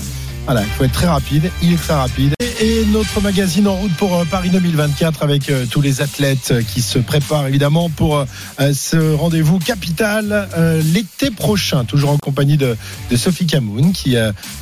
Voilà, 0.46 0.62
il 0.64 0.70
faut 0.70 0.84
être 0.84 0.92
très 0.92 1.08
rapide. 1.08 1.50
Il 1.62 1.74
est 1.74 1.78
très 1.78 1.94
rapide. 1.94 2.34
Et 2.62 2.86
notre 2.92 3.20
magazine 3.22 3.68
en 3.68 3.76
route 3.76 3.94
pour 3.94 4.16
euh, 4.16 4.26
Paris 4.26 4.50
2024 4.50 5.24
avec 5.24 5.50
euh, 5.50 5.66
tous 5.70 5.82
les 5.82 6.02
athlètes 6.02 6.52
euh, 6.52 6.62
qui 6.62 6.82
se 6.82 7.00
préparent 7.00 7.48
évidemment 7.48 7.90
pour 7.90 8.26
ce 8.60 9.14
rendez-vous 9.16 9.60
capital 9.60 10.48
l'été 10.94 11.32
prochain. 11.32 11.84
Toujours 11.86 12.12
en 12.12 12.18
compagnie 12.18 12.58
de, 12.58 12.78
Sophie 13.16 13.46
Camoun 13.46 13.92
qui 13.92 14.16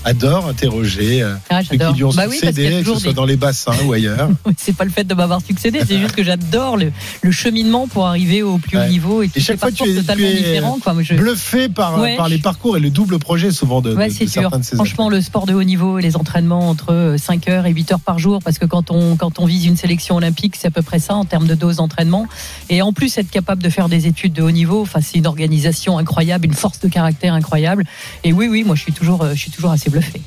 adore 0.03 0.47
interroger 0.47 1.23
ah, 1.49 1.61
ceux 1.63 1.77
qui 1.77 1.93
lui 1.93 2.03
ont 2.03 2.11
bah 2.11 2.29
succédé, 2.29 2.81
que 2.83 2.93
ce 2.93 2.99
soit 2.99 3.13
dans 3.13 3.25
les 3.25 3.37
bassins 3.37 3.73
ou 3.85 3.93
ailleurs. 3.93 4.29
c'est 4.57 4.75
pas 4.75 4.83
le 4.83 4.91
fait 4.91 5.03
de 5.03 5.13
m'avoir 5.13 5.41
succédé, 5.41 5.81
c'est 5.87 5.99
juste 5.99 6.15
que 6.15 6.23
j'adore 6.23 6.77
le, 6.77 6.91
cheminement 7.31 7.87
pour 7.87 8.07
arriver 8.07 8.43
au 8.43 8.57
plus 8.57 8.77
haut 8.77 8.85
niveau. 8.85 9.23
Et, 9.23 9.29
et 9.35 9.39
chaque 9.39 9.59
fois, 9.59 9.71
tu 9.71 9.83
es, 9.83 9.95
totalement 9.95 10.29
différent, 10.29 10.79
bluffé 11.11 11.69
par, 11.69 12.01
par 12.17 12.29
les 12.29 12.39
parcours 12.39 12.77
et 12.77 12.79
le 12.79 12.89
double 12.89 13.19
projet 13.19 13.51
souvent 13.51 13.81
de, 13.81 13.93
ouais, 13.93 14.09
de, 14.09 14.59
de 14.59 14.75
Franchement, 14.75 15.09
le 15.09 15.21
sport 15.21 15.45
de 15.45 15.53
haut 15.53 15.63
niveau 15.63 15.70
et 15.71 16.01
les 16.01 16.17
entraînements 16.17 16.69
entre 16.69 17.15
5h 17.17 17.65
et 17.65 17.73
8h 17.73 17.99
par 17.99 18.19
jour, 18.19 18.39
parce 18.43 18.59
que 18.59 18.65
quand 18.65 18.91
on, 18.91 19.15
quand 19.15 19.39
on 19.39 19.45
vise 19.45 19.65
une 19.65 19.77
sélection 19.77 20.15
olympique, 20.15 20.55
c'est 20.57 20.67
à 20.67 20.71
peu 20.71 20.81
près 20.81 20.99
ça 20.99 21.15
en 21.15 21.25
termes 21.25 21.47
de 21.47 21.55
dose 21.55 21.77
d'entraînement. 21.77 22.27
Et 22.69 22.81
en 22.81 22.93
plus, 22.93 23.17
être 23.17 23.29
capable 23.29 23.63
de 23.63 23.69
faire 23.69 23.87
des 23.87 24.07
études 24.07 24.33
de 24.33 24.41
haut 24.41 24.51
niveau, 24.51 24.81
enfin, 24.81 24.99
c'est 25.01 25.17
une 25.17 25.27
organisation 25.27 25.97
incroyable, 25.97 26.45
une 26.45 26.53
force 26.53 26.79
de 26.79 26.87
caractère 26.87 27.33
incroyable. 27.33 27.85
Et 28.23 28.33
oui, 28.33 28.47
oui, 28.49 28.63
moi, 28.63 28.75
je 28.75 28.81
suis 28.81 28.93
toujours, 28.93 29.25
je 29.29 29.37
suis 29.37 29.51
toujours 29.51 29.71
assez 29.71 29.89
bluffé. 29.89 30.21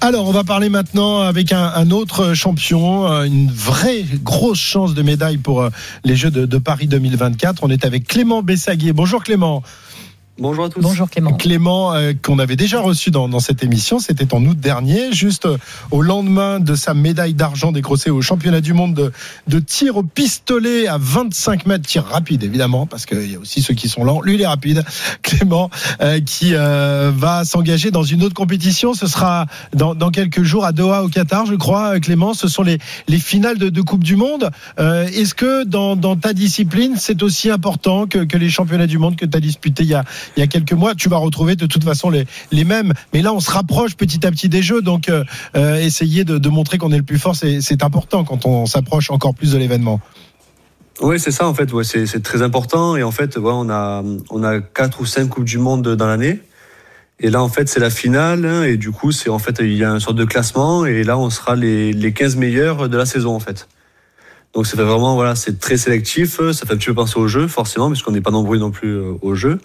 Alors, 0.00 0.26
on 0.26 0.32
va 0.32 0.44
parler 0.44 0.68
maintenant 0.68 1.20
avec 1.20 1.52
un, 1.52 1.90
autre 1.90 2.34
champion, 2.34 3.06
euh, 3.06 3.24
une 3.24 3.50
vraie 3.50 4.04
grosse 4.22 4.58
chance 4.58 4.94
de 4.94 5.02
médaille 5.02 5.38
pour 5.38 5.62
euh, 5.62 5.70
les 6.04 6.16
Jeux 6.16 6.30
de, 6.30 6.46
de 6.46 6.58
Paris 6.58 6.86
2024. 6.86 7.62
On 7.62 7.70
est 7.70 7.84
avec 7.84 8.06
Clément 8.06 8.42
Bessaguier. 8.42 8.92
Bonjour 8.92 9.22
Clément. 9.22 9.62
Bonjour 10.38 10.66
à 10.66 10.68
tous. 10.68 10.82
Bonjour 10.82 11.08
Clément. 11.08 11.32
Clément, 11.32 11.94
euh, 11.94 12.12
qu'on 12.20 12.38
avait 12.38 12.56
déjà 12.56 12.82
reçu 12.82 13.10
dans, 13.10 13.26
dans 13.26 13.40
cette 13.40 13.64
émission, 13.64 13.98
c'était 13.98 14.34
en 14.34 14.44
août 14.44 14.60
dernier, 14.60 15.10
juste 15.10 15.46
euh, 15.46 15.56
au 15.90 16.02
lendemain 16.02 16.60
de 16.60 16.74
sa 16.74 16.92
médaille 16.92 17.32
d'argent 17.32 17.72
décrochée 17.72 18.10
au 18.10 18.20
championnat 18.20 18.60
du 18.60 18.74
monde 18.74 18.92
de, 18.92 19.12
de, 19.48 19.60
tir 19.60 19.96
au 19.96 20.02
pistolet 20.02 20.88
à 20.88 20.98
25 21.00 21.64
mètres, 21.64 21.86
tir 21.86 22.04
rapide 22.04 22.42
évidemment, 22.44 22.84
parce 22.84 23.06
qu'il 23.06 23.32
y 23.32 23.34
a 23.34 23.38
aussi 23.38 23.62
ceux 23.62 23.72
qui 23.72 23.88
sont 23.88 24.04
lents. 24.04 24.20
Lui, 24.20 24.34
il 24.34 24.42
est 24.42 24.46
rapide. 24.46 24.84
Clément, 25.22 25.70
euh, 26.02 26.20
qui 26.20 26.52
va 26.52 27.44
s'engager 27.44 27.90
dans 27.90 28.02
une 28.02 28.22
autre 28.22 28.34
compétition. 28.34 28.92
Ce 28.92 29.06
sera 29.06 29.46
dans, 29.74 29.94
dans, 29.94 30.10
quelques 30.10 30.42
jours 30.42 30.66
à 30.66 30.72
Doha 30.72 31.02
au 31.02 31.08
Qatar, 31.08 31.46
je 31.46 31.54
crois. 31.54 31.98
Clément, 31.98 32.34
ce 32.34 32.46
sont 32.46 32.62
les, 32.62 32.78
les 33.08 33.18
finales 33.18 33.56
de, 33.56 33.70
de 33.70 33.80
Coupe 33.80 34.04
du 34.04 34.16
Monde. 34.16 34.50
Est-ce 34.78 35.34
que 35.34 35.64
dans, 35.64 35.96
dans 35.96 36.16
ta 36.16 36.32
discipline, 36.34 36.94
c'est 36.98 37.22
aussi 37.22 37.50
important 37.50 38.06
que, 38.06 38.18
que 38.18 38.36
les 38.36 38.50
championnats 38.50 38.86
du 38.86 38.98
monde 38.98 39.16
que 39.16 39.24
tu 39.24 39.36
as 39.36 39.40
disputé 39.40 39.82
il 39.82 39.90
y 39.90 39.94
a 39.94 40.04
il 40.36 40.40
y 40.40 40.42
a 40.42 40.46
quelques 40.46 40.72
mois. 40.72 40.94
Tu 40.94 41.08
vas 41.08 41.16
retrouver 41.16 41.56
de 41.56 41.66
toute 41.66 41.84
façon 41.84 42.10
les, 42.10 42.26
les 42.52 42.64
mêmes. 42.64 42.92
Mais 43.12 43.22
là, 43.22 43.32
on 43.32 43.40
se 43.40 43.50
rapproche 43.50 43.96
petit 43.96 44.26
à 44.26 44.30
petit 44.30 44.48
des 44.48 44.62
jeux. 44.62 44.82
Donc, 44.82 45.08
euh, 45.08 45.24
euh, 45.56 45.76
essayer 45.76 46.24
de, 46.24 46.48
montrer 46.48 46.78
qu'on 46.78 46.92
est 46.92 46.98
le 46.98 47.02
plus 47.02 47.18
fort, 47.18 47.34
c'est 47.36 47.82
important 47.82 48.24
quand 48.24 48.46
on 48.46 48.66
s'approche 48.66 49.10
encore 49.10 49.34
plus 49.34 49.52
de 49.52 49.58
l'événement. 49.58 50.00
Oui, 51.02 51.20
c'est 51.20 51.30
ça 51.30 51.46
en 51.46 51.52
fait. 51.52 51.72
Ouais, 51.72 51.84
c'est 51.84 52.22
très 52.22 52.40
important. 52.40 52.96
Et 52.96 53.02
en 53.02 53.10
fait, 53.10 53.36
on 53.36 53.68
a 53.68 54.02
on 54.30 54.42
a 54.42 54.60
quatre 54.60 55.00
ou 55.00 55.06
cinq 55.06 55.28
coupes 55.28 55.44
du 55.44 55.58
monde 55.58 55.94
dans 55.94 56.06
l'année. 56.06 56.40
Et 57.18 57.30
là, 57.30 57.42
en 57.42 57.48
fait, 57.48 57.68
c'est 57.68 57.80
la 57.80 57.90
finale. 57.90 58.44
Hein, 58.44 58.62
et 58.64 58.76
du 58.76 58.90
coup, 58.90 59.12
c'est 59.12 59.30
en 59.30 59.38
fait, 59.38 59.58
il 59.60 59.74
y 59.74 59.84
a 59.84 59.90
une 59.90 60.00
sorte 60.00 60.16
de 60.16 60.24
classement. 60.24 60.84
Et 60.84 61.02
là, 61.02 61.18
on 61.18 61.30
sera 61.30 61.56
les, 61.56 61.92
les 61.92 62.12
15 62.12 62.36
meilleurs 62.36 62.88
de 62.88 62.96
la 62.96 63.06
saison, 63.06 63.34
en 63.34 63.40
fait. 63.40 63.68
Donc, 64.54 64.66
ça 64.66 64.76
fait 64.76 64.84
vraiment, 64.84 65.14
voilà, 65.14 65.34
c'est 65.34 65.58
très 65.58 65.76
sélectif. 65.76 66.40
Ça 66.52 66.66
fait 66.66 66.74
un 66.74 66.76
petit 66.76 66.86
peu 66.86 66.94
penser 66.94 67.18
au 67.18 67.28
jeu, 67.28 67.46
forcément, 67.46 67.90
puisqu'on 67.90 68.12
n'est 68.12 68.20
pas 68.20 68.30
nombreux 68.30 68.58
non 68.58 68.70
plus 68.70 68.96
euh, 68.96 69.12
au 69.22 69.34
jeu. 69.34 69.58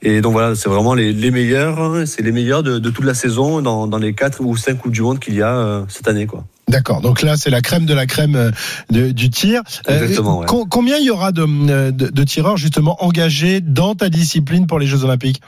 Et 0.00 0.20
donc 0.20 0.32
voilà, 0.32 0.54
c'est 0.54 0.68
vraiment 0.68 0.94
les, 0.94 1.12
les 1.12 1.30
meilleurs, 1.32 2.06
c'est 2.06 2.22
les 2.22 2.30
meilleurs 2.30 2.62
de, 2.62 2.78
de, 2.78 2.90
toute 2.90 3.04
la 3.04 3.14
saison 3.14 3.60
dans, 3.60 3.88
dans, 3.88 3.98
les 3.98 4.14
quatre 4.14 4.40
ou 4.40 4.56
cinq 4.56 4.76
coups 4.78 4.94
du 4.94 5.02
monde 5.02 5.18
qu'il 5.18 5.34
y 5.34 5.42
a 5.42 5.52
euh, 5.56 5.82
cette 5.88 6.06
année, 6.06 6.26
quoi. 6.26 6.44
D'accord. 6.68 7.00
Donc 7.00 7.22
là, 7.22 7.36
c'est 7.36 7.50
la 7.50 7.62
crème 7.62 7.84
de 7.84 7.94
la 7.94 8.06
crème 8.06 8.36
euh, 8.36 8.50
de- 8.90 9.10
du 9.10 9.28
tir. 9.30 9.62
Euh, 9.88 10.00
Exactement, 10.02 10.38
ouais. 10.40 10.46
combien 10.70 10.98
il 10.98 11.04
y 11.04 11.10
aura 11.10 11.32
de, 11.32 11.90
de- 11.90 12.10
de 12.10 12.24
tireurs 12.24 12.56
justement 12.56 13.02
engagés 13.04 13.60
dans 13.60 13.94
ta 13.96 14.08
discipline 14.08 14.66
pour 14.68 14.78
les 14.78 14.86
Jeux 14.86 15.02
Olympiques? 15.02 15.40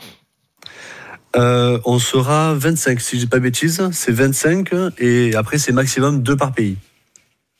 Euh, 1.37 1.79
on 1.85 1.99
sera 2.01 2.55
25, 2.55 3.01
si 3.01 3.17
je 3.17 3.21
dis 3.23 3.27
pas 3.29 3.37
de 3.37 3.43
bêtises. 3.45 3.81
C'est 3.93 4.11
25 4.13 4.71
et 4.99 5.37
après 5.37 5.59
c'est 5.59 5.73
maximum 5.73 6.23
deux 6.23 6.37
par 6.37 6.53
pays. 6.53 6.77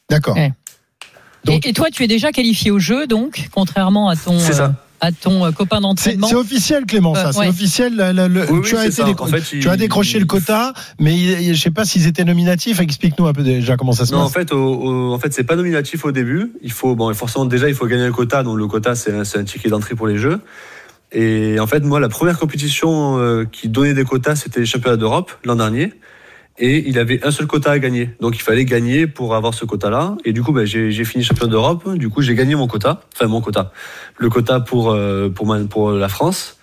D'accord. 0.09 0.35
Ouais. 0.37 0.53
Donc- 1.45 1.65
et, 1.65 1.69
et 1.69 1.73
toi, 1.73 1.89
tu 1.93 2.03
es 2.03 2.09
déjà 2.09 2.33
qualifié 2.33 2.71
au 2.73 2.81
jeu, 2.81 3.07
donc, 3.07 3.49
contrairement 3.53 4.09
à 4.09 4.17
ton, 4.17 4.39
C'est 4.41 4.55
ça. 4.55 4.75
À 5.01 5.13
ton 5.13 5.45
euh, 5.47 5.51
copain 5.53 5.77
C'est 5.77 5.83
d'entraînement. 5.83 6.27
c'est 6.29 6.35
officiel, 6.35 6.85
Clément, 6.87 7.15
ça. 7.15 7.29
Euh, 7.29 7.33
C'est 7.33 7.39
ouais. 7.41 7.49
officiel. 7.49 7.97
le- 7.97 8.13
le- 8.13 8.29
le- 8.29 8.51
Oui, 8.51 8.59
oui, 8.63 8.69
tu, 8.69 8.77
as 8.77 8.81
c'est 8.81 8.87
été 8.89 8.97
ça. 8.97 9.05
décro- 9.05 9.25
En 9.25 9.27
fait, 9.29 9.41
tu 9.41 9.69
as 9.69 9.75
il- 9.75 9.79
décroché 9.79 10.19
le 10.19 10.27
quota, 10.27 10.73
mais 10.99 11.15
il- 11.17 11.41
il- 11.41 11.55
je 11.55 11.61
sais 11.61 11.71
pas 11.71 11.85
s'ils 11.85 12.07
étaient 12.07 12.25
nominatifs. 12.25 12.81
Explique-nous 12.81 13.27
un 13.27 13.33
peu 13.33 13.43
déjà 13.43 13.77
comment 13.77 13.93
ça 13.93 14.05
se 14.07 14.13
Non, 14.13 14.21
en 14.21 14.25
passe. 14.25 14.33
fait, 14.35 14.53
au, 14.53 14.59
au- 14.59 15.13
en 15.15 15.19
fait, 15.19 15.33
c'est 15.33 15.45
pas 15.45 15.57
nominatif 15.57 16.05
au 16.05 16.13
début. 16.13 16.53
Il 16.63 16.73
faut, 16.73 16.95
bon, 16.95 17.13
forcément, 17.15 17.45
déjà, 17.47 17.69
il 17.69 17.75
faut 17.75 17.87
gagner 17.87 18.05
un 18.05 18.13
quota. 18.13 18.43
Donc, 18.43 18.59
le 18.59 18.67
quota, 18.67 18.95
c'est 18.95 19.13
un, 19.13 19.25
c'est 19.25 19.39
un 19.39 19.45
ticket 19.45 19.69
d'entrée 19.71 19.95
pour 19.95 20.07
les 20.07 20.19
Jeux. 20.19 20.41
Et 21.13 21.59
en 21.59 21.67
fait, 21.67 21.81
moi, 21.81 21.99
la 21.99 22.09
première 22.09 22.39
compétition 22.39 23.19
euh, 23.19 23.45
qui 23.51 23.69
donnait 23.69 23.95
des 23.95 24.05
quotas, 24.05 24.37
c'était 24.37 24.61
les 24.61 24.67
championnats 24.67 24.97
d'Europe 24.97 25.33
l'an 25.45 25.57
dernier. 25.57 25.93
Et 26.63 26.87
il 26.89 26.99
avait 26.99 27.25
un 27.27 27.31
seul 27.31 27.47
quota 27.47 27.71
à 27.73 27.79
gagner. 27.79 28.11
Donc, 28.21 28.37
il 28.37 28.43
fallait 28.43 28.67
gagner 28.67 29.07
pour 29.07 29.35
avoir 29.35 29.55
ce 29.55 29.65
quota-là. 29.65 30.17
Et 30.27 30.33
du 30.35 30.43
coup, 30.43 30.53
ben, 30.53 30.67
j'ai 30.67 31.05
fini 31.05 31.25
champion 31.25 31.47
d'Europe. 31.47 31.89
Du 31.97 32.11
coup, 32.11 32.21
j'ai 32.21 32.35
gagné 32.35 32.55
mon 32.55 32.67
quota. 32.69 33.01
Enfin, 33.15 33.27
mon 33.29 33.41
quota. 33.41 33.73
Le 34.19 34.29
quota 34.29 34.61
pour, 34.61 34.91
euh, 34.93 35.31
pour, 35.31 35.47
ma- 35.47 35.65
pour 35.65 35.91
la 35.93 36.09
France. 36.09 36.59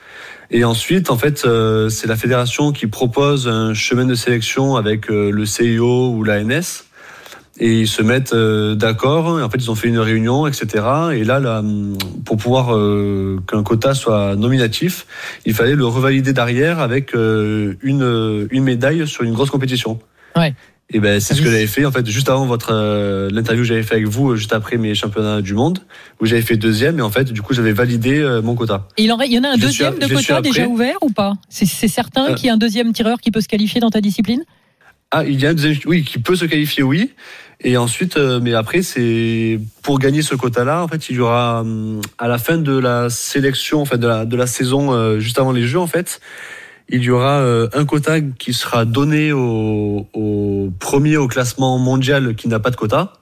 Et 0.52 0.64
ensuite, 0.64 1.10
en 1.10 1.18
fait, 1.18 1.44
euh, 1.46 1.90
c'est 1.90 2.08
la 2.08 2.16
fédération 2.16 2.72
qui 2.72 2.88
propose 2.88 3.48
un 3.48 3.74
chemin 3.74 4.06
de 4.06 4.16
sélection 4.16 4.76
avec 4.76 5.10
euh, 5.10 5.32
le 5.32 5.46
CIO 5.46 6.12
ou 6.12 6.24
l'ANS. 6.24 6.84
Et 7.60 7.82
ils 7.82 7.88
se 7.88 8.02
mettent 8.04 8.34
euh, 8.34 8.76
d'accord. 8.76 9.40
Et 9.40 9.44
En 9.44 9.50
fait, 9.50 9.58
ils 9.58 9.72
ont 9.72 9.76
fait 9.76 9.88
une 9.88 9.98
réunion, 10.00 10.46
etc. 10.46 10.84
Et 11.14 11.24
là, 11.24 11.40
là 11.40 11.64
pour 12.24 12.38
pouvoir 12.38 12.76
euh, 12.76 13.40
qu'un 13.50 13.64
quota 13.64 13.94
soit 13.96 14.36
nominatif, 14.36 15.08
il 15.46 15.54
fallait 15.54 15.76
le 15.76 15.86
revalider 15.86 16.34
derrière 16.34 16.80
avec 16.80 17.16
euh, 17.16 17.74
une, 17.82 18.48
une 18.52 18.64
médaille 18.64 19.08
sur 19.08 19.24
une 19.24 19.34
grosse 19.34 19.50
compétition. 19.50 20.00
Ouais. 20.36 20.54
Et 20.90 21.00
ben, 21.02 21.20
c'est 21.20 21.34
ce 21.34 21.42
que 21.42 21.50
j'avais 21.52 21.68
fait 21.68 21.84
en 21.84 21.92
fait 21.92 22.06
juste 22.08 22.30
avant 22.30 22.46
votre 22.46 22.70
euh, 22.72 23.30
l'interview 23.30 23.64
que 23.64 23.68
j'avais 23.68 23.84
fait 23.84 23.96
avec 23.96 24.08
vous 24.08 24.32
euh, 24.32 24.36
juste 24.38 24.54
après 24.54 24.78
mes 24.78 24.96
championnats 24.96 25.42
du 25.42 25.54
monde 25.54 25.80
où 26.22 26.26
j'avais 26.26 26.42
fait 26.42 26.56
deuxième 26.56 26.98
et 27.00 27.02
en 27.02 27.10
fait 27.10 27.26
du 27.34 27.42
coup 27.42 27.54
j'avais 27.54 27.74
validé 27.74 28.20
euh, 28.20 28.42
mon 28.42 28.56
quota. 28.56 28.88
Et 28.96 29.04
il, 29.04 29.12
en, 29.12 29.20
il 29.20 29.34
y 29.34 29.38
en 29.38 29.44
a 29.44 29.50
un 29.50 29.56
Je 29.56 29.62
deuxième 29.64 30.00
suis- 30.00 30.08
de 30.08 30.16
quota 30.16 30.40
déjà 30.42 30.66
ouvert 30.66 30.96
ou 31.02 31.10
pas? 31.10 31.34
C'est 31.50 31.66
c'est 31.66 31.90
certain 31.90 32.30
Euh. 32.30 32.34
qu'il 32.36 32.46
y 32.48 32.50
a 32.50 32.54
un 32.54 32.58
deuxième 32.58 32.94
tireur 32.94 33.20
qui 33.20 33.32
peut 33.32 33.42
se 33.42 33.50
qualifier 33.50 33.82
dans 33.82 33.90
ta 33.90 34.00
discipline? 34.00 34.44
Ah, 35.12 35.26
il 35.26 35.42
y 35.42 35.46
a 35.46 35.50
un 35.50 35.54
deuxième, 35.54 35.78
oui, 35.88 36.04
qui 36.06 36.20
peut 36.20 36.36
se 36.38 36.46
qualifier, 36.46 36.84
oui. 36.84 37.12
Et 37.62 37.76
ensuite, 37.76 38.18
euh, 38.18 38.40
mais 38.42 38.54
après, 38.54 38.84
c'est 38.84 39.60
pour 39.82 39.98
gagner 39.98 40.22
ce 40.22 40.36
quota-là, 40.36 40.84
en 40.84 40.88
fait, 40.88 41.10
il 41.10 41.16
y 41.16 41.20
aura 41.20 41.62
hum, 41.62 42.02
à 42.18 42.28
la 42.28 42.38
fin 42.38 42.58
de 42.58 42.78
la 42.78 43.10
sélection, 43.10 43.82
en 43.82 43.86
fait, 43.86 43.98
de 43.98 44.08
la, 44.08 44.26
de 44.26 44.36
la 44.36 44.46
saison, 44.46 44.94
euh, 44.94 45.20
juste 45.20 45.40
avant 45.40 45.52
les 45.52 45.66
Jeux, 45.66 45.80
en 45.80 45.88
fait, 45.88 46.22
il 46.90 47.02
y 47.04 47.10
aura 47.10 47.40
euh, 47.40 47.68
un 47.74 47.86
quota 47.86 48.22
qui 48.22 48.54
sera 48.54 48.86
donné 48.86 49.34
au, 49.34 50.08
au 50.14 50.72
premier 50.80 51.18
au 51.18 51.28
classement 51.28 51.80
mondial 51.80 52.36
qui 52.36 52.48
n'a 52.48 52.60
pas 52.60 52.70
de 52.70 52.76
quota. 52.76 53.14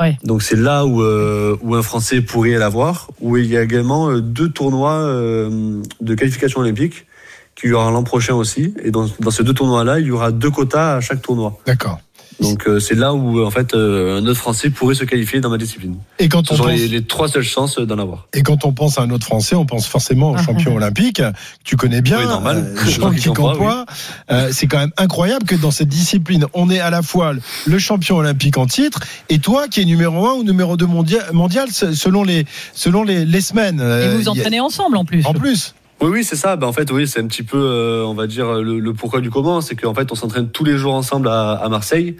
Ouais. 0.00 0.18
Donc 0.24 0.42
c'est 0.42 0.56
là 0.56 0.84
où, 0.84 1.02
euh, 1.02 1.56
où 1.62 1.74
un 1.74 1.82
Français 1.82 2.22
pourrait 2.22 2.58
l'avoir, 2.58 3.08
où 3.20 3.36
il 3.36 3.46
y 3.46 3.56
a 3.56 3.62
également 3.62 4.18
deux 4.18 4.48
tournois 4.48 4.94
euh, 4.94 5.80
de 6.00 6.14
qualification 6.14 6.60
olympique 6.60 7.06
qui 7.54 7.68
y 7.68 7.72
aura 7.72 7.90
l'an 7.90 8.02
prochain 8.02 8.34
aussi. 8.34 8.74
Et 8.82 8.90
dans, 8.90 9.06
dans 9.20 9.30
ces 9.30 9.44
deux 9.44 9.54
tournois-là, 9.54 10.00
il 10.00 10.06
y 10.06 10.10
aura 10.10 10.32
deux 10.32 10.50
quotas 10.50 10.96
à 10.96 11.00
chaque 11.00 11.22
tournoi. 11.22 11.58
D'accord. 11.66 12.00
Donc 12.40 12.66
euh, 12.66 12.80
c'est 12.80 12.94
là 12.94 13.14
où 13.14 13.44
en 13.44 13.50
fait 13.50 13.74
euh, 13.74 14.18
un 14.18 14.26
autre 14.26 14.38
Français 14.40 14.70
pourrait 14.70 14.94
se 14.94 15.04
qualifier 15.04 15.40
dans 15.40 15.50
ma 15.50 15.58
discipline. 15.58 15.96
Et 16.18 16.28
quand 16.28 16.46
Ce 16.46 16.54
on 16.54 16.56
sont 16.56 16.62
pense, 16.64 16.72
les, 16.72 16.88
les 16.88 17.02
trois 17.04 17.28
seules 17.28 17.42
chances 17.44 17.78
d'en 17.78 17.98
avoir. 17.98 18.26
et 18.32 18.42
quand 18.42 18.64
on 18.64 18.72
pense 18.72 18.98
à 18.98 19.02
un 19.02 19.10
autre 19.10 19.26
Français, 19.26 19.54
on 19.54 19.66
pense 19.66 19.86
forcément 19.86 20.32
au 20.32 20.36
Ah, 20.36 20.42
champion 20.42 20.72
ah. 20.74 20.76
olympique. 20.76 21.16
que 21.18 21.32
Tu 21.64 21.76
connais 21.76 22.00
bien, 22.02 22.18
Oui, 22.20 22.26
normal. 22.26 22.74
euh. 22.76 23.84
Euh, 24.30 24.48
c'est 24.52 24.66
quand 24.66 24.78
même 24.78 24.92
incroyable 24.96 25.44
que 25.46 25.54
dans 25.54 25.70
cette 25.70 25.88
discipline, 25.88 26.46
on 26.54 26.70
est 26.70 26.80
à 26.80 26.90
la 26.90 27.02
fois 27.02 27.32
le 27.66 27.78
champion 27.78 28.16
olympique 28.16 28.58
en 28.58 28.66
titre 28.66 29.00
et 29.28 29.38
toi 29.38 29.68
qui 29.68 29.80
es 29.80 29.84
numéro 29.84 30.26
un 30.26 30.34
ou 30.34 30.42
numéro 30.44 30.76
2 30.76 30.86
mondial, 30.86 31.24
mondial 31.32 31.68
selon 31.70 32.24
les 32.24 32.44
selon 32.74 33.02
les, 33.04 33.24
les 33.24 33.40
semaines. 33.40 33.78
Et 33.80 33.82
Euh, 33.82 34.12
vous 34.16 34.22
vous 34.22 34.28
a- 34.28 34.32
entraînez 34.32 34.60
ensemble 34.60 34.96
en 34.96 35.04
plus 35.04 35.24
en 35.26 35.34
plus. 35.34 35.74
Oui, 36.02 36.10
oui, 36.10 36.24
c'est 36.24 36.36
ça. 36.36 36.56
Ben, 36.56 36.66
en 36.66 36.72
fait, 36.72 36.90
oui, 36.90 37.06
c'est 37.06 37.20
un 37.20 37.28
petit 37.28 37.44
peu, 37.44 37.58
euh, 37.58 38.04
on 38.04 38.14
va 38.14 38.26
dire, 38.26 38.54
le, 38.54 38.80
le 38.80 38.92
pourquoi 38.92 39.20
du 39.20 39.30
comment. 39.30 39.60
C'est 39.60 39.76
qu'en 39.76 39.94
fait, 39.94 40.10
on 40.10 40.16
s'entraîne 40.16 40.48
tous 40.50 40.64
les 40.64 40.76
jours 40.76 40.94
ensemble 40.94 41.28
à, 41.28 41.52
à 41.52 41.68
Marseille. 41.68 42.16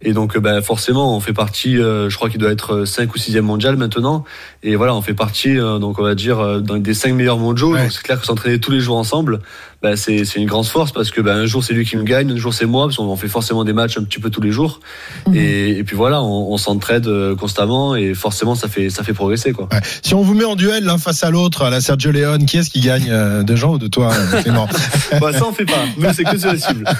Et 0.00 0.12
donc, 0.12 0.36
euh, 0.36 0.40
ben, 0.40 0.62
forcément, 0.62 1.16
on 1.16 1.20
fait 1.20 1.32
partie, 1.32 1.76
euh, 1.76 2.08
je 2.08 2.16
crois 2.16 2.30
qu'il 2.30 2.38
doit 2.38 2.52
être 2.52 2.84
5 2.84 3.12
ou 3.12 3.18
6e 3.18 3.40
mondial 3.40 3.76
maintenant. 3.76 4.24
Et 4.62 4.76
voilà, 4.76 4.94
on 4.94 5.02
fait 5.02 5.14
partie, 5.14 5.58
euh, 5.58 5.78
donc 5.78 5.98
on 5.98 6.04
va 6.04 6.14
dire, 6.14 6.38
euh, 6.38 6.60
dans 6.60 6.76
des 6.76 6.94
5 6.94 7.14
meilleurs 7.14 7.38
mondiaux. 7.38 7.72
Ouais. 7.72 7.82
Donc 7.82 7.92
c'est 7.92 8.02
clair 8.02 8.20
que 8.20 8.26
s'entraîner 8.26 8.60
tous 8.60 8.70
les 8.70 8.78
jours 8.78 8.96
ensemble, 8.96 9.40
ben, 9.82 9.94
c'est 9.96 10.24
c'est 10.24 10.40
une 10.40 10.46
grande 10.46 10.66
force 10.66 10.90
parce 10.92 11.10
que 11.10 11.20
ben, 11.20 11.36
un 11.36 11.46
jour 11.46 11.62
c'est 11.62 11.72
lui 11.74 11.84
qui 11.84 11.96
me 11.96 12.02
gagne, 12.02 12.32
un 12.32 12.36
jour 12.36 12.52
c'est 12.52 12.66
moi, 12.66 12.86
parce 12.86 12.96
qu'on 12.96 13.16
fait 13.16 13.28
forcément 13.28 13.64
des 13.64 13.72
matchs 13.72 13.96
un 13.98 14.02
petit 14.04 14.18
peu 14.20 14.30
tous 14.30 14.40
les 14.40 14.50
jours. 14.50 14.80
Mhm. 15.26 15.34
Et, 15.36 15.68
et 15.78 15.84
puis 15.84 15.96
voilà, 15.96 16.22
on, 16.22 16.52
on 16.52 16.56
s'entraide 16.56 17.06
euh, 17.06 17.36
constamment 17.36 17.94
et 17.96 18.14
forcément 18.14 18.54
ça 18.54 18.68
fait, 18.68 18.90
ça 18.90 19.02
fait 19.04 19.12
progresser. 19.14 19.52
Quoi. 19.52 19.68
Ouais. 19.72 19.80
Si 20.02 20.14
on 20.14 20.22
vous 20.22 20.34
met 20.34 20.44
en 20.44 20.56
duel 20.56 20.84
l'un 20.84 20.98
face 20.98 21.22
à 21.22 21.30
l'autre, 21.30 21.62
à 21.62 21.70
la 21.70 21.80
Sergio 21.80 22.10
Leone, 22.10 22.44
qui 22.46 22.56
est-ce 22.58 22.70
qui 22.70 22.80
gagne 22.80 23.08
euh, 23.10 23.42
de 23.42 23.54
Jean 23.56 23.74
ou 23.74 23.78
de 23.78 23.86
toi, 23.88 24.12
euh, 24.12 24.42
Clément 24.42 24.68
Bah, 25.20 25.32
ça 25.32 25.46
on 25.46 25.52
fait 25.52 25.64
pas, 25.64 25.84
nous 25.96 26.06
c'est 26.12 26.24
que 26.24 26.38
sur 26.38 26.52
les 26.52 26.58
cibles. 26.58 26.84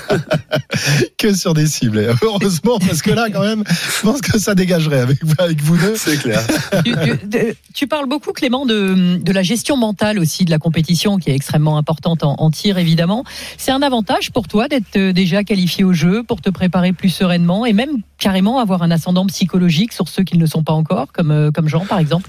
Que 1.17 1.35
sur 1.35 1.55
des 1.55 1.67
cibles. 1.67 1.99
Et 1.99 2.09
Heureusement, 2.23 2.79
parce 2.79 3.03
que 3.03 3.11
là, 3.11 3.27
quand 3.33 3.43
même, 3.43 3.65
je 3.69 4.03
pense 4.07 4.21
que 4.21 4.39
ça 4.39 4.55
dégagerait 4.55 5.01
avec, 5.01 5.19
avec 5.39 5.61
vous 5.61 5.77
deux. 5.77 5.95
C'est 5.97 6.17
clair. 6.17 6.41
tu, 6.85 6.93
tu- 6.93 7.27
de- 7.27 7.57
tu 7.75 7.87
parles 7.89 8.09
beaucoup, 8.09 8.33
Clément, 8.33 8.67
de, 8.67 9.17
de 9.21 9.33
la 9.33 9.43
gestion 9.43 9.77
mentale 9.77 10.19
aussi 10.19 10.45
de 10.45 10.51
la 10.51 10.59
compétition, 10.59 11.19
qui 11.19 11.31
est 11.31 11.35
extrêmement 11.35 11.77
importante 11.77 12.23
en, 12.23 12.37
en 12.39 12.51
tir, 12.51 12.68
évidemment. 12.77 13.25
C'est 13.57 13.71
un 13.71 13.81
avantage 13.81 14.33
pour 14.33 14.49
toi 14.49 14.69
d'être 14.69 14.97
euh, 14.97 15.13
déjà 15.13 15.45
qualifié 15.45 15.85
au 15.85 15.93
jeu, 15.93 16.23
pour 16.23 16.41
te 16.43 16.51
préparer 16.51 16.93
plus 16.93 17.09
sereinement, 17.09 17.65
et 17.65 17.73
même 17.73 18.03
carrément 18.19 18.59
avoir 18.59 18.83
un 18.83 18.91
ascendant 18.91 19.25
psychologique 19.27 19.93
sur 19.93 20.09
ceux 20.09 20.25
qui 20.25 20.37
ne 20.37 20.41
le 20.41 20.47
sont 20.47 20.65
pas 20.65 20.73
encore, 20.73 21.13
comme, 21.13 21.31
euh, 21.31 21.51
comme 21.51 21.69
Jean, 21.69 21.87
par 21.87 22.01
exemple. 22.01 22.29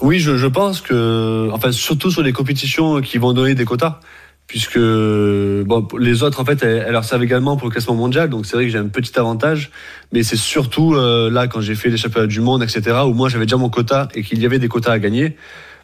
Oui, 0.00 0.18
je, 0.18 0.46
pense 0.46 0.80
que, 0.80 1.48
enfin, 1.52 1.72
surtout 1.72 2.10
sur 2.10 2.22
les 2.22 2.32
compétitions 2.32 3.00
qui 3.00 3.18
vont 3.18 3.32
donner 3.32 3.54
des 3.54 3.64
quotas, 3.64 4.00
puisque 4.48 4.76
les 4.76 6.22
autres, 6.22 6.40
en 6.40 6.44
fait, 6.44 6.62
elles, 6.62 6.84
elles 6.86 6.92
leur 6.92 7.04
servent 7.04 7.22
également 7.22 7.56
pour 7.56 7.68
le 7.68 7.72
classement 7.72 7.94
mondial. 7.94 8.30
Donc 8.30 8.46
c'est 8.46 8.56
vrai 8.56 8.64
que 8.64 8.70
j'ai 8.70 8.78
un 8.78 8.88
petit 8.88 9.18
avantage, 9.18 9.70
mais 10.12 10.22
c'est 10.22 10.36
surtout 10.36 10.94
euh, 10.94 11.30
là 11.30 11.48
quand 11.48 11.60
j'ai 11.60 11.74
fait 11.74 11.90
les 11.90 11.98
championnats 11.98 12.26
du 12.26 12.40
monde, 12.40 12.62
etc., 12.62 12.96
où 13.06 13.12
moi 13.12 13.28
j'avais 13.28 13.44
déjà 13.44 13.56
mon 13.56 13.68
quota 13.68 14.08
et 14.14 14.22
qu'il 14.22 14.40
y 14.40 14.46
avait 14.46 14.58
des 14.58 14.68
quotas 14.68 14.92
à 14.92 14.98
gagner. 14.98 15.36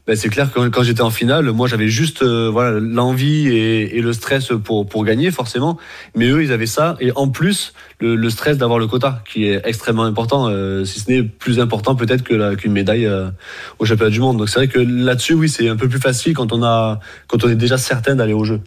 Ben, 0.06 0.16
c'est 0.16 0.28
clair 0.28 0.52
que 0.52 0.68
quand, 0.68 0.82
j'étais 0.82 1.00
en 1.00 1.10
finale, 1.10 1.50
moi 1.52 1.66
j'avais 1.66 1.88
juste 1.88 2.22
euh, 2.22 2.50
voilà 2.52 2.78
l'envie 2.78 3.48
et, 3.48 3.96
et 3.96 4.02
le 4.02 4.12
stress 4.12 4.52
pour 4.62 4.86
pour 4.86 5.02
gagner 5.02 5.30
forcément, 5.30 5.78
mais 6.14 6.28
eux 6.28 6.42
ils 6.42 6.52
avaient 6.52 6.66
ça 6.66 6.96
et 7.00 7.10
en 7.16 7.28
plus 7.28 7.72
le, 8.00 8.14
le 8.14 8.28
stress 8.28 8.58
d'avoir 8.58 8.78
le 8.78 8.86
quota 8.86 9.22
qui 9.26 9.46
est 9.46 9.62
extrêmement 9.64 10.04
important, 10.04 10.48
euh, 10.50 10.84
si 10.84 11.00
ce 11.00 11.10
n'est 11.10 11.22
plus 11.22 11.58
important 11.58 11.94
peut-être 11.94 12.22
que 12.22 12.54
qu'une 12.54 12.72
médaille 12.72 13.06
euh, 13.06 13.30
au 13.78 13.86
championnat 13.86 14.10
du 14.10 14.20
monde. 14.20 14.36
Donc 14.36 14.50
c'est 14.50 14.58
vrai 14.58 14.68
que 14.68 14.78
là-dessus 14.78 15.32
oui 15.32 15.48
c'est 15.48 15.70
un 15.70 15.76
peu 15.76 15.88
plus 15.88 16.00
facile 16.00 16.34
quand 16.34 16.52
on 16.52 16.62
a 16.62 17.00
quand 17.26 17.42
on 17.42 17.48
est 17.48 17.56
déjà 17.56 17.78
certain 17.78 18.14
d'aller 18.14 18.34
au 18.34 18.44
jeu. 18.44 18.60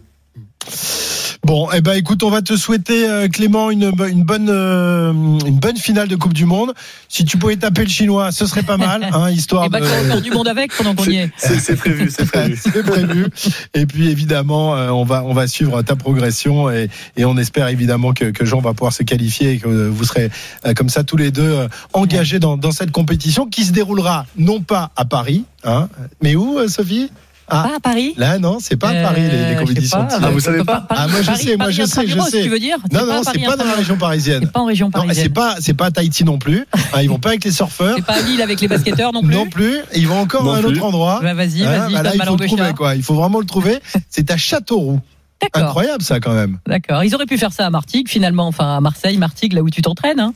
Bon, 1.44 1.68
eh 1.72 1.80
ben, 1.80 1.94
écoute, 1.94 2.22
on 2.24 2.30
va 2.30 2.42
te 2.42 2.56
souhaiter, 2.56 3.08
euh, 3.08 3.28
Clément, 3.28 3.70
une, 3.70 3.92
une 4.08 4.24
bonne, 4.24 4.48
euh, 4.50 5.12
une 5.12 5.58
bonne 5.58 5.76
finale 5.76 6.08
de 6.08 6.16
Coupe 6.16 6.34
du 6.34 6.44
Monde. 6.44 6.74
Si 7.08 7.24
tu 7.24 7.38
pouvais 7.38 7.56
taper 7.56 7.84
le 7.84 7.88
chinois, 7.88 8.32
ce 8.32 8.44
serait 8.46 8.64
pas 8.64 8.76
mal, 8.76 9.08
hein, 9.12 9.30
histoire 9.30 9.64
Et 9.64 9.68
de. 9.68 9.76
encore 9.76 10.20
du 10.20 10.30
monde 10.30 10.48
avec 10.48 10.76
pendant 10.76 10.94
qu'on 10.94 11.04
y 11.04 11.16
est. 11.16 11.30
C'est 11.38 11.76
prévu, 11.76 12.10
c'est 12.10 12.26
prévu. 12.30 12.58
C'est 12.60 12.82
prévu. 12.82 13.26
Et 13.74 13.86
puis 13.86 14.08
évidemment, 14.08 14.76
euh, 14.76 14.90
on 14.90 15.04
va 15.04 15.24
on 15.24 15.32
va 15.32 15.46
suivre 15.46 15.80
ta 15.82 15.96
progression 15.96 16.70
et, 16.70 16.90
et 17.16 17.24
on 17.24 17.36
espère 17.38 17.68
évidemment 17.68 18.12
que, 18.12 18.26
que 18.26 18.44
Jean 18.44 18.60
va 18.60 18.74
pouvoir 18.74 18.92
se 18.92 19.02
qualifier 19.02 19.52
et 19.52 19.58
que 19.58 19.68
vous 19.68 20.04
serez 20.04 20.30
euh, 20.66 20.74
comme 20.74 20.88
ça 20.88 21.02
tous 21.04 21.16
les 21.16 21.30
deux 21.30 21.42
euh, 21.42 21.68
engagés 21.92 22.40
dans, 22.40 22.56
dans 22.56 22.72
cette 22.72 22.90
compétition 22.90 23.46
qui 23.46 23.64
se 23.64 23.72
déroulera 23.72 24.26
non 24.36 24.60
pas 24.60 24.90
à 24.96 25.04
Paris, 25.04 25.44
hein, 25.64 25.88
mais 26.20 26.34
où, 26.36 26.58
Sophie? 26.68 27.10
Ah, 27.50 27.62
Pas 27.68 27.76
à 27.76 27.80
Paris 27.80 28.14
là 28.16 28.38
non, 28.38 28.58
c'est 28.60 28.76
pas 28.76 28.90
à 28.90 28.94
Paris 29.02 29.22
les, 29.22 29.28
les 29.30 29.36
Euh, 29.54 29.60
compétitions. 29.60 30.04
pas. 30.06 30.18
Ah, 30.22 30.30
vous 30.30 30.40
savez 30.40 30.64
pas 30.64 30.86
Ah, 30.90 31.06
moi, 31.08 31.20
je 31.22 31.26
Paris- 31.26 31.44
sais, 31.44 31.56
moi, 31.56 31.70
je 31.70 31.82
sais, 31.84 32.06
je 32.06 32.18
sais. 32.20 32.42
Tu 32.42 32.48
veux 32.48 32.58
dire 32.58 32.76
Non 32.92 33.06
non, 33.06 33.22
c'est 33.24 33.38
pas 33.44 33.56
dans 33.56 33.64
la 33.64 33.72
région 33.74 33.96
parisienne. 33.96 34.42
C'est 34.44 34.52
pas 34.52 34.60
en 34.60 34.64
région 34.66 34.90
parisienne. 34.90 35.16
c'est 35.24 35.32
pas 35.32 35.56
c'est 35.60 35.74
pas 35.74 35.86
à 35.86 35.90
Tahiti 35.90 36.24
non 36.24 36.38
plus. 36.38 36.66
Hein, 36.92 37.02
ils 37.02 37.08
vont 37.08 37.18
pas 37.18 37.30
avec 37.30 37.44
les 37.44 37.52
surfeurs 37.52 37.96
C'est 37.96 38.04
pas 38.04 38.14
à 38.14 38.20
Lille 38.22 38.42
avec 38.42 38.60
les 38.60 38.68
basketteurs 38.68 39.12
non 39.12 39.22
plus. 39.22 39.34
non 39.34 39.46
plus. 39.48 39.76
Ils 39.94 40.06
vont 40.08 40.20
encore 40.20 40.52
à 40.54 40.58
un 40.58 40.64
autre 40.64 40.82
endroit. 40.84 41.20
Bah, 41.22 41.34
vas-y, 41.34 41.64
Hein, 41.64 41.78
vas-y, 41.88 41.92
bah 41.94 42.02
là, 42.02 42.10
il 42.14 42.22
faut 42.22 42.36
le 42.36 42.46
trouver 42.46 42.72
quoi. 42.76 42.94
Il 42.94 43.02
faut 43.02 43.14
vraiment 43.14 43.40
le 43.40 43.46
trouver. 43.46 43.78
C'est 44.10 44.30
à 44.30 44.36
Châteauroux. 44.36 45.00
D'accord. 45.40 45.62
Incroyable 45.68 46.02
ça 46.02 46.18
quand 46.20 46.34
même. 46.34 46.58
D'accord. 46.66 47.04
Ils 47.04 47.14
auraient 47.14 47.24
pu 47.26 47.38
faire 47.38 47.52
ça 47.52 47.64
à 47.66 47.70
Martigues, 47.70 48.08
finalement, 48.08 48.46
enfin 48.48 48.76
à 48.76 48.80
Marseille, 48.80 49.16
Martigues, 49.18 49.52
là 49.52 49.62
où 49.62 49.70
tu 49.70 49.82
t'entraînes. 49.82 50.18
Hein. 50.20 50.34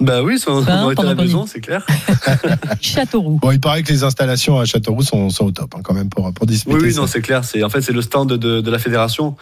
Bah 0.00 0.22
oui, 0.22 0.38
ça, 0.38 0.50
on 0.50 0.62
Ben, 0.62 0.82
aurait 0.82 0.94
été 0.94 1.02
à 1.02 1.06
la 1.06 1.14
maison, 1.14 1.46
c'est 1.46 1.60
clair. 1.60 1.86
Châteauroux. 2.80 3.38
Bon, 3.40 3.50
il 3.52 3.60
paraît 3.60 3.82
que 3.82 3.92
les 3.92 4.02
installations 4.04 4.58
à 4.58 4.64
Châteauroux 4.64 5.02
sont, 5.02 5.30
sont 5.30 5.46
au 5.46 5.50
top 5.50 5.72
hein, 5.76 5.80
quand 5.84 5.94
même 5.94 6.08
pour, 6.08 6.32
pour 6.32 6.46
disputer. 6.46 6.76
Oui, 6.76 6.82
oui, 6.86 6.92
ça. 6.94 7.00
non, 7.00 7.06
c'est 7.06 7.20
clair. 7.22 7.44
C'est 7.44 7.62
en 7.62 7.68
fait 7.68 7.80
c'est 7.80 7.92
le 7.92 8.02
stand 8.02 8.32
de, 8.32 8.60
de 8.60 8.70
la 8.70 8.78
fédération. 8.78 9.36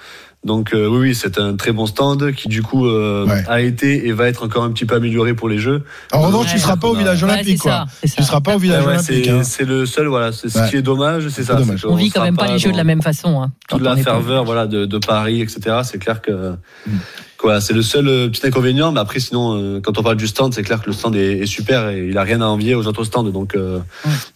Donc 0.45 0.75
euh, 0.75 0.89
oui, 0.89 0.99
oui, 0.99 1.15
c'est 1.15 1.39
un 1.39 1.55
très 1.55 1.71
bon 1.71 1.87
stand 1.87 2.33
qui 2.33 2.49
du 2.49 2.63
coup 2.63 2.87
euh, 2.87 3.25
Ouais. 3.27 3.45
a 3.49 3.61
été 3.61 4.09
et 4.09 4.13
va 4.13 4.27
être 4.29 4.45
encore 4.45 4.65
un 4.65 4.73
petit 4.73 4.85
peu 4.85 4.97
amélioré 4.97 5.35
pour 5.35 5.49
les 5.49 5.59
Jeux. 5.59 5.85
En 6.13 6.21
revanche, 6.23 6.47
Ouais. 6.47 6.53
tu 6.55 6.59
seras 6.59 6.77
pas 6.77 6.89
au 6.89 6.95
village 6.95 7.23
olympique, 7.23 7.59
c'est 7.63 7.69
quoi. 7.69 7.87
ça, 8.05 8.17
Tu 8.17 8.23
seras 8.25 8.41
pas 8.41 8.57
au 8.57 8.59
village 8.59 8.85
Ouais, 8.85 8.95
olympique. 8.95 9.31
c'est 9.45 9.63
hein. 9.63 9.67
le 9.67 9.87
seul, 9.87 10.09
voilà. 10.09 10.33
C'est 10.33 10.49
ce 10.49 10.59
Ouais. 10.59 10.69
qui 10.69 10.77
est 10.77 10.83
dommage, 10.83 11.29
c'est 11.29 11.45
ça. 11.45 11.55
dommage. 11.55 11.85
On 11.87 11.91
qu'on 11.91 11.95
vit 11.97 12.11
quand 12.11 12.25
même 12.25 12.37
pas 12.37 12.49
les 12.49 12.59
jeux 12.59 12.73
de 12.73 12.77
la 12.77 12.83
même 12.85 13.03
façon. 13.03 13.41
Hein, 13.41 13.53
Toute 13.69 13.81
on 13.81 13.85
la 13.85 13.97
ferveur, 13.97 14.45
voilà, 14.45 14.67
de, 14.67 14.85
de 14.85 14.99
Paris, 14.99 15.41
etc. 15.41 15.61
C'est 15.85 15.99
clair 15.99 16.21
que 16.21 16.57
Mm. 16.87 16.91
Voilà, 17.43 17.61
c'est 17.61 17.73
le 17.73 17.83
seul 17.83 18.07
euh, 18.07 18.29
petit 18.29 18.47
inconvénient, 18.47 18.93
mais 18.93 19.01
après 19.01 19.19
sinon, 19.19 19.61
euh, 19.61 19.81
quand 19.81 19.99
on 19.99 20.03
parle 20.03 20.17
du 20.17 20.29
stand, 20.29 20.55
c'est 20.55 20.63
clair 20.63 20.81
que 20.81 20.87
le 20.87 20.93
stand 20.93 21.17
est, 21.17 21.39
est 21.39 21.47
super 21.47 21.89
et 21.89 22.07
il 22.07 22.17
a 22.17 22.23
rien 22.23 22.41
à 22.41 22.47
envier 22.47 22.77
aux 22.77 22.87
autres 22.87 23.03
stands, 23.03 23.25
donc 23.25 23.57
euh, 23.57 23.81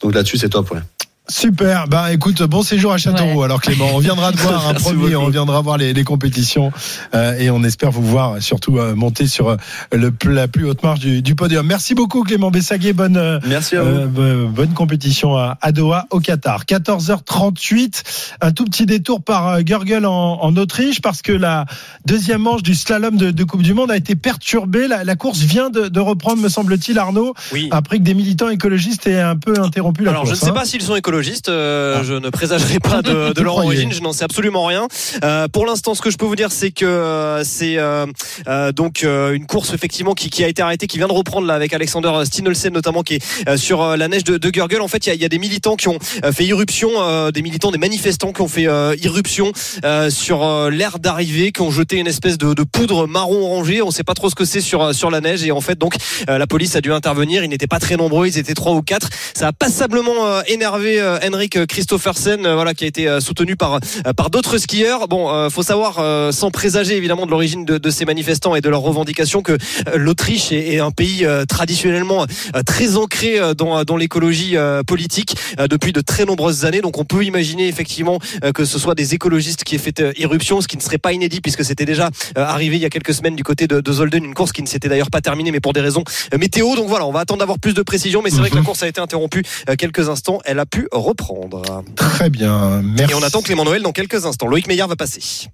donc 0.01 0.13
là-dessus 0.13 0.39
c'est 0.39 0.49
top, 0.49 0.73
ouais. 0.73 0.81
Super. 1.29 1.89
Bah 1.89 2.13
écoute, 2.13 2.41
bon 2.45 2.63
séjour 2.63 2.93
à 2.93 2.99
Châteauroux. 2.99 3.41
Ouais. 3.41 3.45
Alors 3.47 3.61
Clément, 3.61 3.89
on 3.95 3.99
viendra 3.99 4.31
te 4.31 4.37
voir 4.43 4.69
un 4.69 4.73
Merci 4.73 4.85
premier, 4.95 5.17
on 5.17 5.29
viendra 5.29 5.61
voir 5.61 5.77
les, 5.77 5.93
les 5.93 6.05
compétitions 6.05 6.71
euh, 7.15 7.37
et 7.39 7.51
on 7.51 7.65
espère 7.65 7.91
vous 7.91 8.03
voir 8.05 8.41
surtout 8.41 8.79
euh, 8.79 8.95
monter 8.95 9.27
sur 9.27 9.49
euh, 9.49 9.57
le, 9.93 10.13
la 10.31 10.47
plus 10.47 10.65
haute 10.69 10.85
marche 10.85 11.01
du, 11.01 11.23
du 11.23 11.35
podium. 11.35 11.67
Merci 11.67 11.95
beaucoup 11.97 12.23
Clément 12.23 12.53
Bessaguet. 12.53 12.93
Bonne 12.93 13.17
euh, 13.17 13.41
Merci 13.45 13.75
à 13.77 13.83
vous. 13.83 13.89
euh, 13.89 14.07
bo- 14.45 14.49
bonne 14.51 14.73
compétition 14.73 15.37
à, 15.37 15.59
à 15.63 15.73
Doha 15.73 16.07
au 16.11 16.21
Qatar. 16.21 16.63
14h38. 16.65 18.03
Un 18.41 18.53
tout 18.53 18.65
petit 18.65 18.87
détour 18.87 19.21
par 19.21 19.49
euh, 19.49 19.61
Görgel 19.63 20.07
en, 20.07 20.39
en 20.41 20.57
Autriche 20.57 21.01
parce 21.03 21.23
que 21.23 21.33
la 21.33 21.67
deuxième 22.05 22.43
manche 22.43 22.63
du 22.63 22.77
slalom 22.77 23.17
de, 23.17 23.33
de 23.33 23.45
Coupe 23.45 23.63
du 23.63 23.75
Monde 23.75 23.91
a 23.91 23.97
été 23.97 24.15
perturbée. 24.15 24.87
La, 24.87 25.03
la 25.03 25.17
course 25.17 25.41
vient 25.41 25.71
de, 25.71 25.89
de 25.89 26.01
reprendre, 26.01 26.41
me 26.41 26.49
semble-t-il, 26.49 26.97
Arnaud, 27.01 27.35
Oui. 27.53 27.69
après 27.73 27.99
que 27.99 28.05
des 28.05 28.15
militants 28.15 28.49
écologistes 28.49 29.09
aient 29.09 29.21
un 29.21 29.37
peu 29.37 29.61
interrompu 29.61 30.05
la 30.05 30.11
Alors 30.11 30.23
course. 30.23 30.35
je 30.37 30.41
ne 30.41 30.45
sais 30.45 30.51
hein. 30.51 30.55
pas 30.55 30.65
s'ils 30.65 30.83
sont 30.83 30.95
écologistes, 30.95 31.16
euh, 31.49 31.99
Ah. 31.99 32.03
je 32.05 32.15
ne 32.15 32.31
présagerai 32.31 32.79
pas 32.79 33.03
de, 33.03 33.33
de 33.35 33.43
leur 33.43 33.57
origine, 33.57 33.93
je 33.93 34.01
n'en 34.01 34.13
sais 34.13 34.25
absolument 34.25 34.65
rien. 34.67 34.89
Euh, 35.25 35.49
pour 35.49 35.67
l'instant, 35.67 35.95
ce 35.95 36.03
que 36.03 36.11
je 36.11 36.17
peux 36.17 36.27
vous 36.27 36.37
dire, 36.37 36.53
c'est 36.53 36.71
que 36.71 36.85
euh, 36.85 37.45
c'est 37.45 37.79
euh, 37.79 38.07
euh, 38.49 38.73
donc 38.73 39.05
euh, 39.05 39.33
une 39.33 39.47
course 39.47 39.73
effectivement 39.73 40.15
qui, 40.15 40.31
qui 40.31 40.45
a 40.45 40.49
été 40.49 40.63
arrêtée, 40.63 40.87
qui 40.87 40.99
vient 40.99 41.09
de 41.09 41.13
reprendre 41.13 41.47
là 41.47 41.55
avec 41.55 41.73
Alexander 41.73 42.13
Stinolsen 42.25 42.73
notamment, 42.73 43.03
qui 43.03 43.15
est 43.15 43.49
euh, 43.49 43.57
sur 43.57 43.97
la 43.97 44.09
neige 44.09 44.25
de, 44.25 44.37
de 44.39 44.51
Gurgel. 44.51 44.81
En 44.81 44.89
fait, 44.89 45.07
il 45.07 45.15
y 45.15 45.17
y 45.17 45.25
a 45.25 45.29
des 45.29 45.39
militants 45.39 45.77
qui 45.77 45.89
ont 45.89 45.99
fait 46.01 46.45
irruption, 46.45 46.91
euh, 46.97 47.31
des 47.31 47.43
militants, 47.43 47.71
des 47.71 47.79
manifestants 47.79 48.33
qui 48.33 48.43
ont 48.43 48.49
fait 48.49 48.69
euh, 48.69 48.95
irruption 49.03 49.53
euh, 49.85 50.11
sur 50.11 50.71
l'aire 50.71 50.99
d'arrivée, 50.99 51.53
qui 51.53 51.63
ont 51.63 51.71
jeté 51.71 51.97
une 51.97 52.07
espèce 52.07 52.39
de, 52.39 52.55
de 52.55 52.63
poudre 52.63 53.07
marron 53.07 53.45
orangé. 53.45 53.83
On 53.83 53.87
ne 53.87 53.91
sait 53.93 54.05
pas 54.05 54.15
trop 54.15 54.31
ce 54.31 54.35
que 54.35 54.45
c'est 54.45 54.61
sur 54.61 54.95
sur 54.95 55.11
la 55.11 55.21
neige 55.21 55.45
et 55.45 55.53
en 55.53 55.61
fait 55.61 55.79
donc 55.79 55.95
euh, 56.29 56.39
la 56.39 56.47
police 56.47 56.77
a 56.77 56.81
dû 56.81 56.93
intervenir. 56.93 57.45
Ils 57.45 57.49
n'étaient 57.49 57.67
pas 57.67 57.79
très 57.81 57.97
nombreux, 57.97 58.27
ils 58.27 58.39
étaient 58.39 58.55
trois 58.55 58.73
ou 58.73 58.83
quatre. 58.83 59.09
Ça 59.35 59.49
a 59.49 59.53
passablement 59.53 60.27
euh, 60.27 60.43
énervé 60.47 61.01
euh, 61.01 61.06
Henrik 61.23 61.67
Christophersen, 61.67 62.45
euh, 62.45 62.55
voilà, 62.55 62.75
qui 62.75 62.85
a 62.85 62.87
été 62.87 63.09
euh, 63.09 63.21
soutenu 63.21 63.57
par 63.57 63.75
euh, 63.75 64.13
par 64.13 64.31
d'autres 64.31 64.59
skieurs. 64.59 65.09
Bon, 65.09 65.31
euh, 65.31 65.51
faut 65.51 65.63
savoir, 65.63 65.99
euh, 65.99 66.33
sans 66.33 66.51
présager 66.51 66.97
évidemment 66.97 67.27
de 67.27 67.31
l'origine 67.31 67.65
de, 67.65 67.79
de 67.79 67.91
ces 67.91 68.05
manifestants 68.05 68.55
et 68.55 68.61
de 68.61 68.69
leurs 68.69 68.81
revendications, 68.81 69.43
que 69.43 69.53
euh, 69.53 69.57
l'Autriche 69.97 70.53
est, 70.53 70.75
est 70.75 70.79
un 70.81 70.91
pays 70.91 71.25
euh, 71.25 71.45
traditionnellement 71.45 72.25
euh, 72.55 72.63
très 72.65 72.97
ancré 72.97 73.39
euh, 73.39 73.55
dans 73.55 73.85
dans 73.85 73.97
l'écologie 73.97 74.57
euh, 74.57 74.83
politique 74.83 75.37
euh, 75.59 75.69
depuis 75.69 75.93
de 75.93 76.01
très 76.01 76.25
nombreuses 76.25 76.65
années. 76.65 76.81
Donc, 76.81 76.99
on 76.99 77.05
peut 77.05 77.25
imaginer 77.25 77.69
effectivement 77.69 78.19
euh, 78.45 78.53
que 78.53 78.65
ce 78.65 78.79
soit 78.79 78.95
des 78.95 79.15
écologistes 79.15 79.65
qui 79.65 79.75
aient 79.75 79.79
fait 79.79 80.01
euh, 80.01 80.13
irruption, 80.17 80.61
ce 80.61 80.69
qui 80.69 80.77
ne 80.77 80.83
serait 80.83 80.99
pas 80.99 81.13
inédit 81.13 81.41
puisque 81.41 81.65
c'était 81.65 81.85
déjà 81.85 82.11
euh, 82.37 82.45
arrivé 82.45 82.77
il 82.77 82.83
y 82.83 82.87
a 82.87 82.91
quelques 82.91 83.15
semaines 83.15 83.37
du 83.37 83.45
côté 83.45 83.67
de, 83.67 83.81
de 83.81 83.93
Zolden, 83.93 84.25
une 84.25 84.35
course 84.35 84.53
qui 84.53 84.63
ne 84.63 84.69
s'était 84.69 84.89
d'ailleurs 84.89 85.11
pas 85.11 85.21
terminée, 85.21 85.51
mais 85.51 85.61
pour 85.61 85.73
des 85.73 85.81
raisons 85.81 86.05
euh, 86.33 86.39
météo. 86.39 86.75
Donc 86.77 86.89
voilà, 86.89 87.07
on 87.07 87.13
va 87.13 87.21
attendre 87.21 87.41
d'avoir 87.41 87.59
plus 87.59 87.75
de 87.75 87.83
précision, 87.83 88.23
mais 88.23 88.31
c'est 88.31 88.39
vrai 88.39 88.51
que 88.51 88.57
la 88.57 88.63
course 88.63 88.83
a 88.83 88.89
été 88.89 89.01
interrompue 89.01 89.43
euh, 89.69 89.77
quelques 89.77 90.09
instants. 90.09 90.41
Elle 90.45 90.59
a 90.59 90.67
pu 90.67 90.89
reprendre. 90.97 91.85
Très 91.97 92.31
bien. 92.31 92.83
Merci. 92.83 93.13
Et 93.13 93.15
on 93.15 93.23
attend 93.23 93.43
Clément 93.43 93.65
Noël 93.65 93.83
dans 93.83 93.93
quelques 93.93 94.27
instants. 94.27 94.47
Loïc 94.47 94.67
Meillard 94.67 94.89
va 94.89 94.97
passer. 94.97 95.49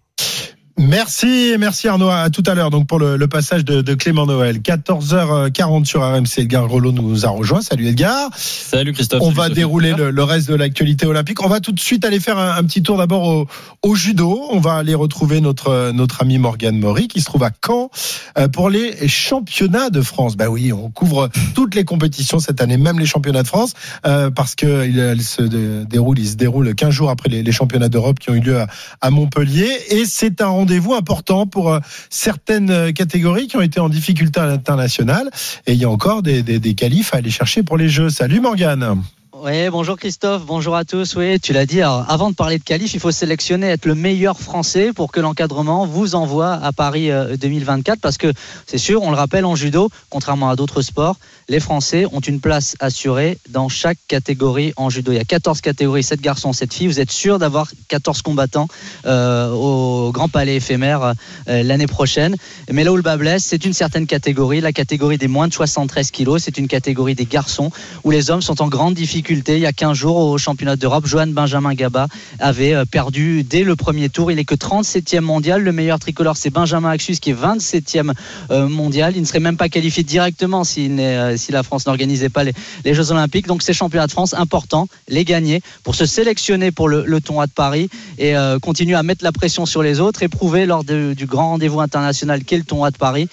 Merci, 0.88 1.54
merci 1.60 1.86
Arnaud. 1.86 2.08
À 2.10 2.28
tout 2.28 2.42
à 2.44 2.54
l'heure 2.54 2.70
donc 2.70 2.88
pour 2.88 2.98
le, 2.98 3.16
le 3.16 3.28
passage 3.28 3.64
de, 3.64 3.82
de 3.82 3.94
Clément 3.94 4.26
Noël. 4.26 4.58
14h40 4.58 5.84
sur 5.84 6.02
RMC. 6.02 6.38
Edgar 6.38 6.68
Rollo 6.68 6.90
nous 6.90 7.24
a 7.24 7.28
rejoint. 7.28 7.62
Salut 7.62 7.86
Edgar. 7.86 8.30
Salut 8.36 8.92
Christophe. 8.92 9.20
On 9.22 9.26
Salut 9.26 9.36
va 9.36 9.42
Sophie. 9.44 9.54
dérouler 9.54 9.92
le, 9.94 10.10
le 10.10 10.22
reste 10.24 10.48
de 10.48 10.56
l'actualité 10.56 11.06
olympique. 11.06 11.40
On 11.44 11.48
va 11.48 11.60
tout 11.60 11.70
de 11.70 11.78
suite 11.78 12.04
aller 12.04 12.18
faire 12.18 12.36
un, 12.36 12.56
un 12.56 12.64
petit 12.64 12.82
tour 12.82 12.98
d'abord 12.98 13.22
au, 13.28 13.46
au 13.82 13.94
judo. 13.94 14.44
On 14.50 14.58
va 14.58 14.74
aller 14.74 14.94
retrouver 14.94 15.40
notre 15.40 15.92
notre 15.92 16.20
ami 16.22 16.38
Morgane 16.38 16.78
Maury 16.78 17.06
qui 17.06 17.20
se 17.20 17.26
trouve 17.26 17.44
à 17.44 17.50
Caen 17.64 17.88
euh, 18.36 18.48
pour 18.48 18.68
les 18.68 19.06
championnats 19.06 19.90
de 19.90 20.00
France. 20.02 20.36
Bah 20.36 20.48
oui, 20.48 20.72
on 20.72 20.90
couvre 20.90 21.28
toutes 21.54 21.76
les 21.76 21.84
compétitions 21.84 22.40
cette 22.40 22.60
année, 22.60 22.76
même 22.76 22.98
les 22.98 23.06
championnats 23.06 23.44
de 23.44 23.48
France, 23.48 23.74
euh, 24.04 24.30
parce 24.30 24.56
que 24.56 24.84
il, 24.88 24.98
elle 24.98 25.22
se 25.22 25.42
dé- 25.42 25.84
déroule, 25.88 26.18
il 26.18 26.28
se 26.28 26.34
déroule 26.34 26.74
15 26.74 26.90
jours 26.90 27.10
après 27.10 27.28
les, 27.28 27.44
les 27.44 27.52
championnats 27.52 27.88
d'Europe 27.88 28.18
qui 28.18 28.30
ont 28.30 28.34
eu 28.34 28.40
lieu 28.40 28.58
à, 28.60 28.66
à 29.00 29.10
Montpellier, 29.10 29.70
et 29.90 30.04
c'est 30.06 30.40
un 30.42 30.48
rendez-vous 30.72 30.94
important 30.94 31.46
pour 31.46 31.70
euh, 31.70 31.80
certaines 32.08 32.70
euh, 32.70 32.92
catégories 32.92 33.46
qui 33.46 33.58
ont 33.58 33.60
été 33.60 33.78
en 33.78 33.90
difficulté 33.90 34.40
à 34.40 34.46
l'international. 34.46 35.30
Et 35.66 35.72
il 35.74 35.78
y 35.78 35.84
a 35.84 35.90
encore 35.90 36.22
des, 36.22 36.42
des, 36.42 36.58
des 36.58 36.74
qualifs 36.74 37.12
à 37.12 37.18
aller 37.18 37.30
chercher 37.30 37.62
pour 37.62 37.76
les 37.76 37.90
Jeux. 37.90 38.08
Salut 38.08 38.40
Morgane. 38.40 39.02
Oui, 39.34 39.70
bonjour 39.70 39.96
Christophe, 39.96 40.44
bonjour 40.44 40.76
à 40.76 40.84
tous. 40.84 41.16
Oui, 41.16 41.40
tu 41.40 41.54
l'as 41.54 41.64
dit. 41.64 41.80
Alors, 41.80 42.04
avant 42.10 42.28
de 42.28 42.34
parler 42.34 42.58
de 42.58 42.62
qualif, 42.62 42.92
il 42.92 43.00
faut 43.00 43.10
sélectionner, 43.10 43.68
être 43.68 43.86
le 43.86 43.94
meilleur 43.94 44.38
français 44.38 44.92
pour 44.92 45.10
que 45.10 45.20
l'encadrement 45.20 45.86
vous 45.86 46.14
envoie 46.14 46.52
à 46.52 46.70
Paris 46.72 47.10
euh, 47.10 47.38
2024. 47.38 47.98
Parce 47.98 48.18
que 48.18 48.30
c'est 48.66 48.76
sûr, 48.76 49.02
on 49.02 49.10
le 49.10 49.16
rappelle 49.16 49.46
en 49.46 49.56
judo, 49.56 49.88
contrairement 50.10 50.50
à 50.50 50.56
d'autres 50.56 50.82
sports, 50.82 51.16
les 51.48 51.60
Français 51.60 52.04
ont 52.12 52.20
une 52.20 52.40
place 52.40 52.76
assurée 52.78 53.38
dans 53.48 53.70
chaque 53.70 53.96
catégorie 54.06 54.74
en 54.76 54.90
judo. 54.90 55.12
Il 55.12 55.16
y 55.16 55.20
a 55.20 55.24
14 55.24 55.62
catégories, 55.62 56.02
7 56.02 56.20
garçons, 56.20 56.52
7 56.52 56.72
filles. 56.72 56.88
Vous 56.88 57.00
êtes 57.00 57.10
sûr 57.10 57.38
d'avoir 57.38 57.70
14 57.88 58.20
combattants 58.20 58.68
euh, 59.06 59.50
au 59.50 60.12
Grand 60.12 60.28
Palais 60.28 60.56
éphémère 60.56 61.14
euh, 61.48 61.62
l'année 61.62 61.86
prochaine. 61.86 62.36
Mais 62.70 62.84
là 62.84 62.92
où 62.92 62.96
le 62.96 63.02
bas 63.02 63.16
blesse, 63.16 63.44
c'est 63.44 63.64
une 63.64 63.72
certaine 63.72 64.06
catégorie, 64.06 64.60
la 64.60 64.72
catégorie 64.72 65.16
des 65.16 65.28
moins 65.28 65.48
de 65.48 65.54
73 65.54 66.10
kilos. 66.10 66.42
C'est 66.42 66.58
une 66.58 66.68
catégorie 66.68 67.14
des 67.14 67.26
garçons 67.26 67.70
où 68.04 68.10
les 68.10 68.30
hommes 68.30 68.42
sont 68.42 68.60
en 68.60 68.68
grande 68.68 68.92
difficulté. 68.92 69.22
Il 69.32 69.58
y 69.58 69.66
a 69.66 69.72
15 69.72 69.96
jours 69.96 70.16
au 70.16 70.36
championnat 70.36 70.76
d'Europe, 70.76 71.06
Johan 71.06 71.28
Benjamin 71.28 71.72
Gaba 71.72 72.06
avait 72.38 72.74
euh, 72.74 72.84
perdu 72.84 73.42
dès 73.42 73.64
le 73.64 73.76
premier 73.76 74.10
tour. 74.10 74.30
Il 74.30 74.38
est 74.38 74.44
que 74.44 74.54
37e 74.54 75.20
mondial. 75.20 75.62
Le 75.62 75.72
meilleur 75.72 75.98
tricolore, 75.98 76.36
c'est 76.36 76.50
Benjamin 76.50 76.90
Axus 76.90 77.18
qui 77.18 77.30
est 77.30 77.34
27e 77.34 78.12
euh, 78.50 78.68
mondial. 78.68 79.14
Il 79.16 79.22
ne 79.22 79.26
serait 79.26 79.40
même 79.40 79.56
pas 79.56 79.70
qualifié 79.70 80.02
directement 80.02 80.64
euh, 80.78 81.36
si 81.38 81.52
la 81.52 81.62
France 81.62 81.86
n'organisait 81.86 82.28
pas 82.28 82.44
les, 82.44 82.52
Jeux 82.92 83.10
Olympiques. 83.10 83.46
Donc 83.46 83.62
ces 83.62 83.72
championnats 83.72 84.06
de 84.06 84.12
France, 84.12 84.34
importants, 84.34 84.86
les 85.08 85.24
gagner 85.24 85.62
pour 85.82 85.94
se 85.94 86.04
sélectionner 86.04 86.70
pour 86.70 86.88
le, 86.88 87.20
tournoi 87.20 87.46
de 87.46 87.52
Paris 87.52 87.88
et 88.18 88.34
continuer 88.60 88.96
à 88.96 89.02
mettre 89.02 89.22
la 89.22 89.32
pression 89.32 89.64
sur 89.64 89.82
les 89.82 90.00
autres 90.00 90.22
et 90.22 90.28
prouver 90.28 90.66
lors 90.66 90.82
du 90.84 91.26
grand 91.26 91.50
rendez-vous 91.50 91.80
international 91.80 92.44
qu'est 92.44 92.56
le 92.56 92.64
tournoi 92.64 92.90
de 92.90 92.96
Paris 92.96 93.28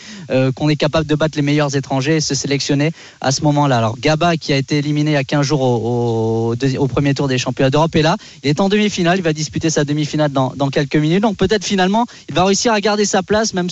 qu'on 0.56 0.70
est 0.70 0.76
capable 0.76 1.08
de 1.08 1.16
battre 1.16 1.38
les 1.38 1.42
meilleurs 1.42 1.76
étrangers 1.76 2.18
et 2.18 2.22
se 2.22 2.36
sélectionner 2.36 2.92
à 3.20 3.32
ce 3.32 3.42
moment-là. 3.42 3.78
Alors 3.80 3.98
Gaba 3.98 4.38
qui 4.38 4.54
a 4.54 4.58
été 4.58 4.78
éliminé 4.78 5.12
il 5.12 5.14
y 5.14 5.18
a 5.18 5.24
15 5.24 5.46
jours 5.46 5.62
au, 5.62 5.79
au, 5.86 6.88
premier 6.88 7.14
tour 7.14 7.28
des 7.28 7.38
championnats 7.38 7.70
d'Europe 7.70 7.96
est 7.96 8.02
là. 8.02 8.18
Il 8.44 8.50
est 8.50 8.60
en 8.60 8.70
demi-finale, 8.70 9.20
il 9.20 9.24
va 9.24 9.34
disputer 9.34 9.70
sa 9.70 9.84
demi-finale 9.84 10.32
dans, 10.32 10.70
quelques 10.70 10.96
minutes. 10.96 11.22
Donc 11.22 11.38
peut-être 11.38 11.64
finalement 11.64 12.06
il 12.28 12.36
va 12.36 12.44
réussir 12.46 12.74
à 12.74 12.82
garder 12.82 13.06
sa 13.06 13.24
place 13.24 13.54
même, 13.54 13.68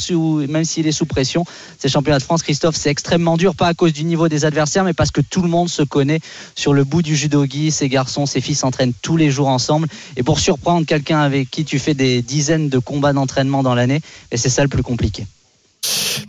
même 0.49 0.65
s'il 0.65 0.87
est 0.87 0.91
sous 0.91 1.05
pression. 1.05 1.45
Ces 1.77 1.89
championnats 1.89 2.19
de 2.19 2.23
France, 2.23 2.43
Christophe, 2.43 2.75
c'est 2.75 2.89
extrêmement 2.89 3.37
dur, 3.37 3.55
pas 3.55 3.67
à 3.67 3.73
cause 3.73 3.93
du 3.93 4.03
niveau 4.03 4.27
des 4.27 4.45
adversaires, 4.45 4.83
mais 4.83 4.93
parce 4.93 5.11
que 5.11 5.21
tout 5.21 5.41
le 5.41 5.49
monde 5.49 5.69
se 5.69 5.83
connaît 5.83 6.19
sur 6.55 6.73
le 6.73 6.83
bout 6.83 7.01
du 7.01 7.15
judogi. 7.15 7.71
Ces 7.71 7.89
garçons, 7.89 8.25
ces 8.25 8.41
filles 8.41 8.55
s'entraînent 8.55 8.93
tous 9.01 9.17
les 9.17 9.31
jours 9.31 9.47
ensemble. 9.47 9.87
Et 10.15 10.23
pour 10.23 10.39
surprendre 10.39 10.85
quelqu'un 10.85 11.19
avec 11.19 11.49
qui 11.49 11.65
tu 11.65 11.79
fais 11.79 11.93
des 11.93 12.21
dizaines 12.21 12.69
de 12.69 12.79
combats 12.79 13.13
d'entraînement 13.13 13.63
dans 13.63 13.75
l'année, 13.75 14.01
et 14.31 14.37
c'est 14.37 14.49
ça 14.49 14.63
le 14.63 14.69
plus 14.69 14.83
compliqué. 14.83 15.25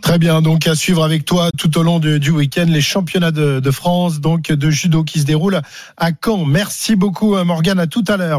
Très 0.01 0.17
bien, 0.17 0.41
donc 0.41 0.67
à 0.67 0.75
suivre 0.75 1.03
avec 1.03 1.25
toi 1.25 1.49
tout 1.57 1.77
au 1.77 1.83
long 1.83 1.99
du 1.99 2.31
week-end 2.31 2.65
les 2.67 2.81
championnats 2.81 3.31
de, 3.31 3.71
France, 3.71 4.19
donc 4.19 4.51
de 4.51 4.69
judo 4.69 5.03
qui 5.03 5.19
se 5.19 5.25
déroulent 5.25 5.61
à 5.97 6.09
Caen. 6.23 6.45
Merci 6.45 6.95
beaucoup 6.95 7.35
Morgane, 7.43 7.79
à 7.79 7.87
tout 7.87 8.03
à 8.07 8.17
l'heure. 8.17 8.37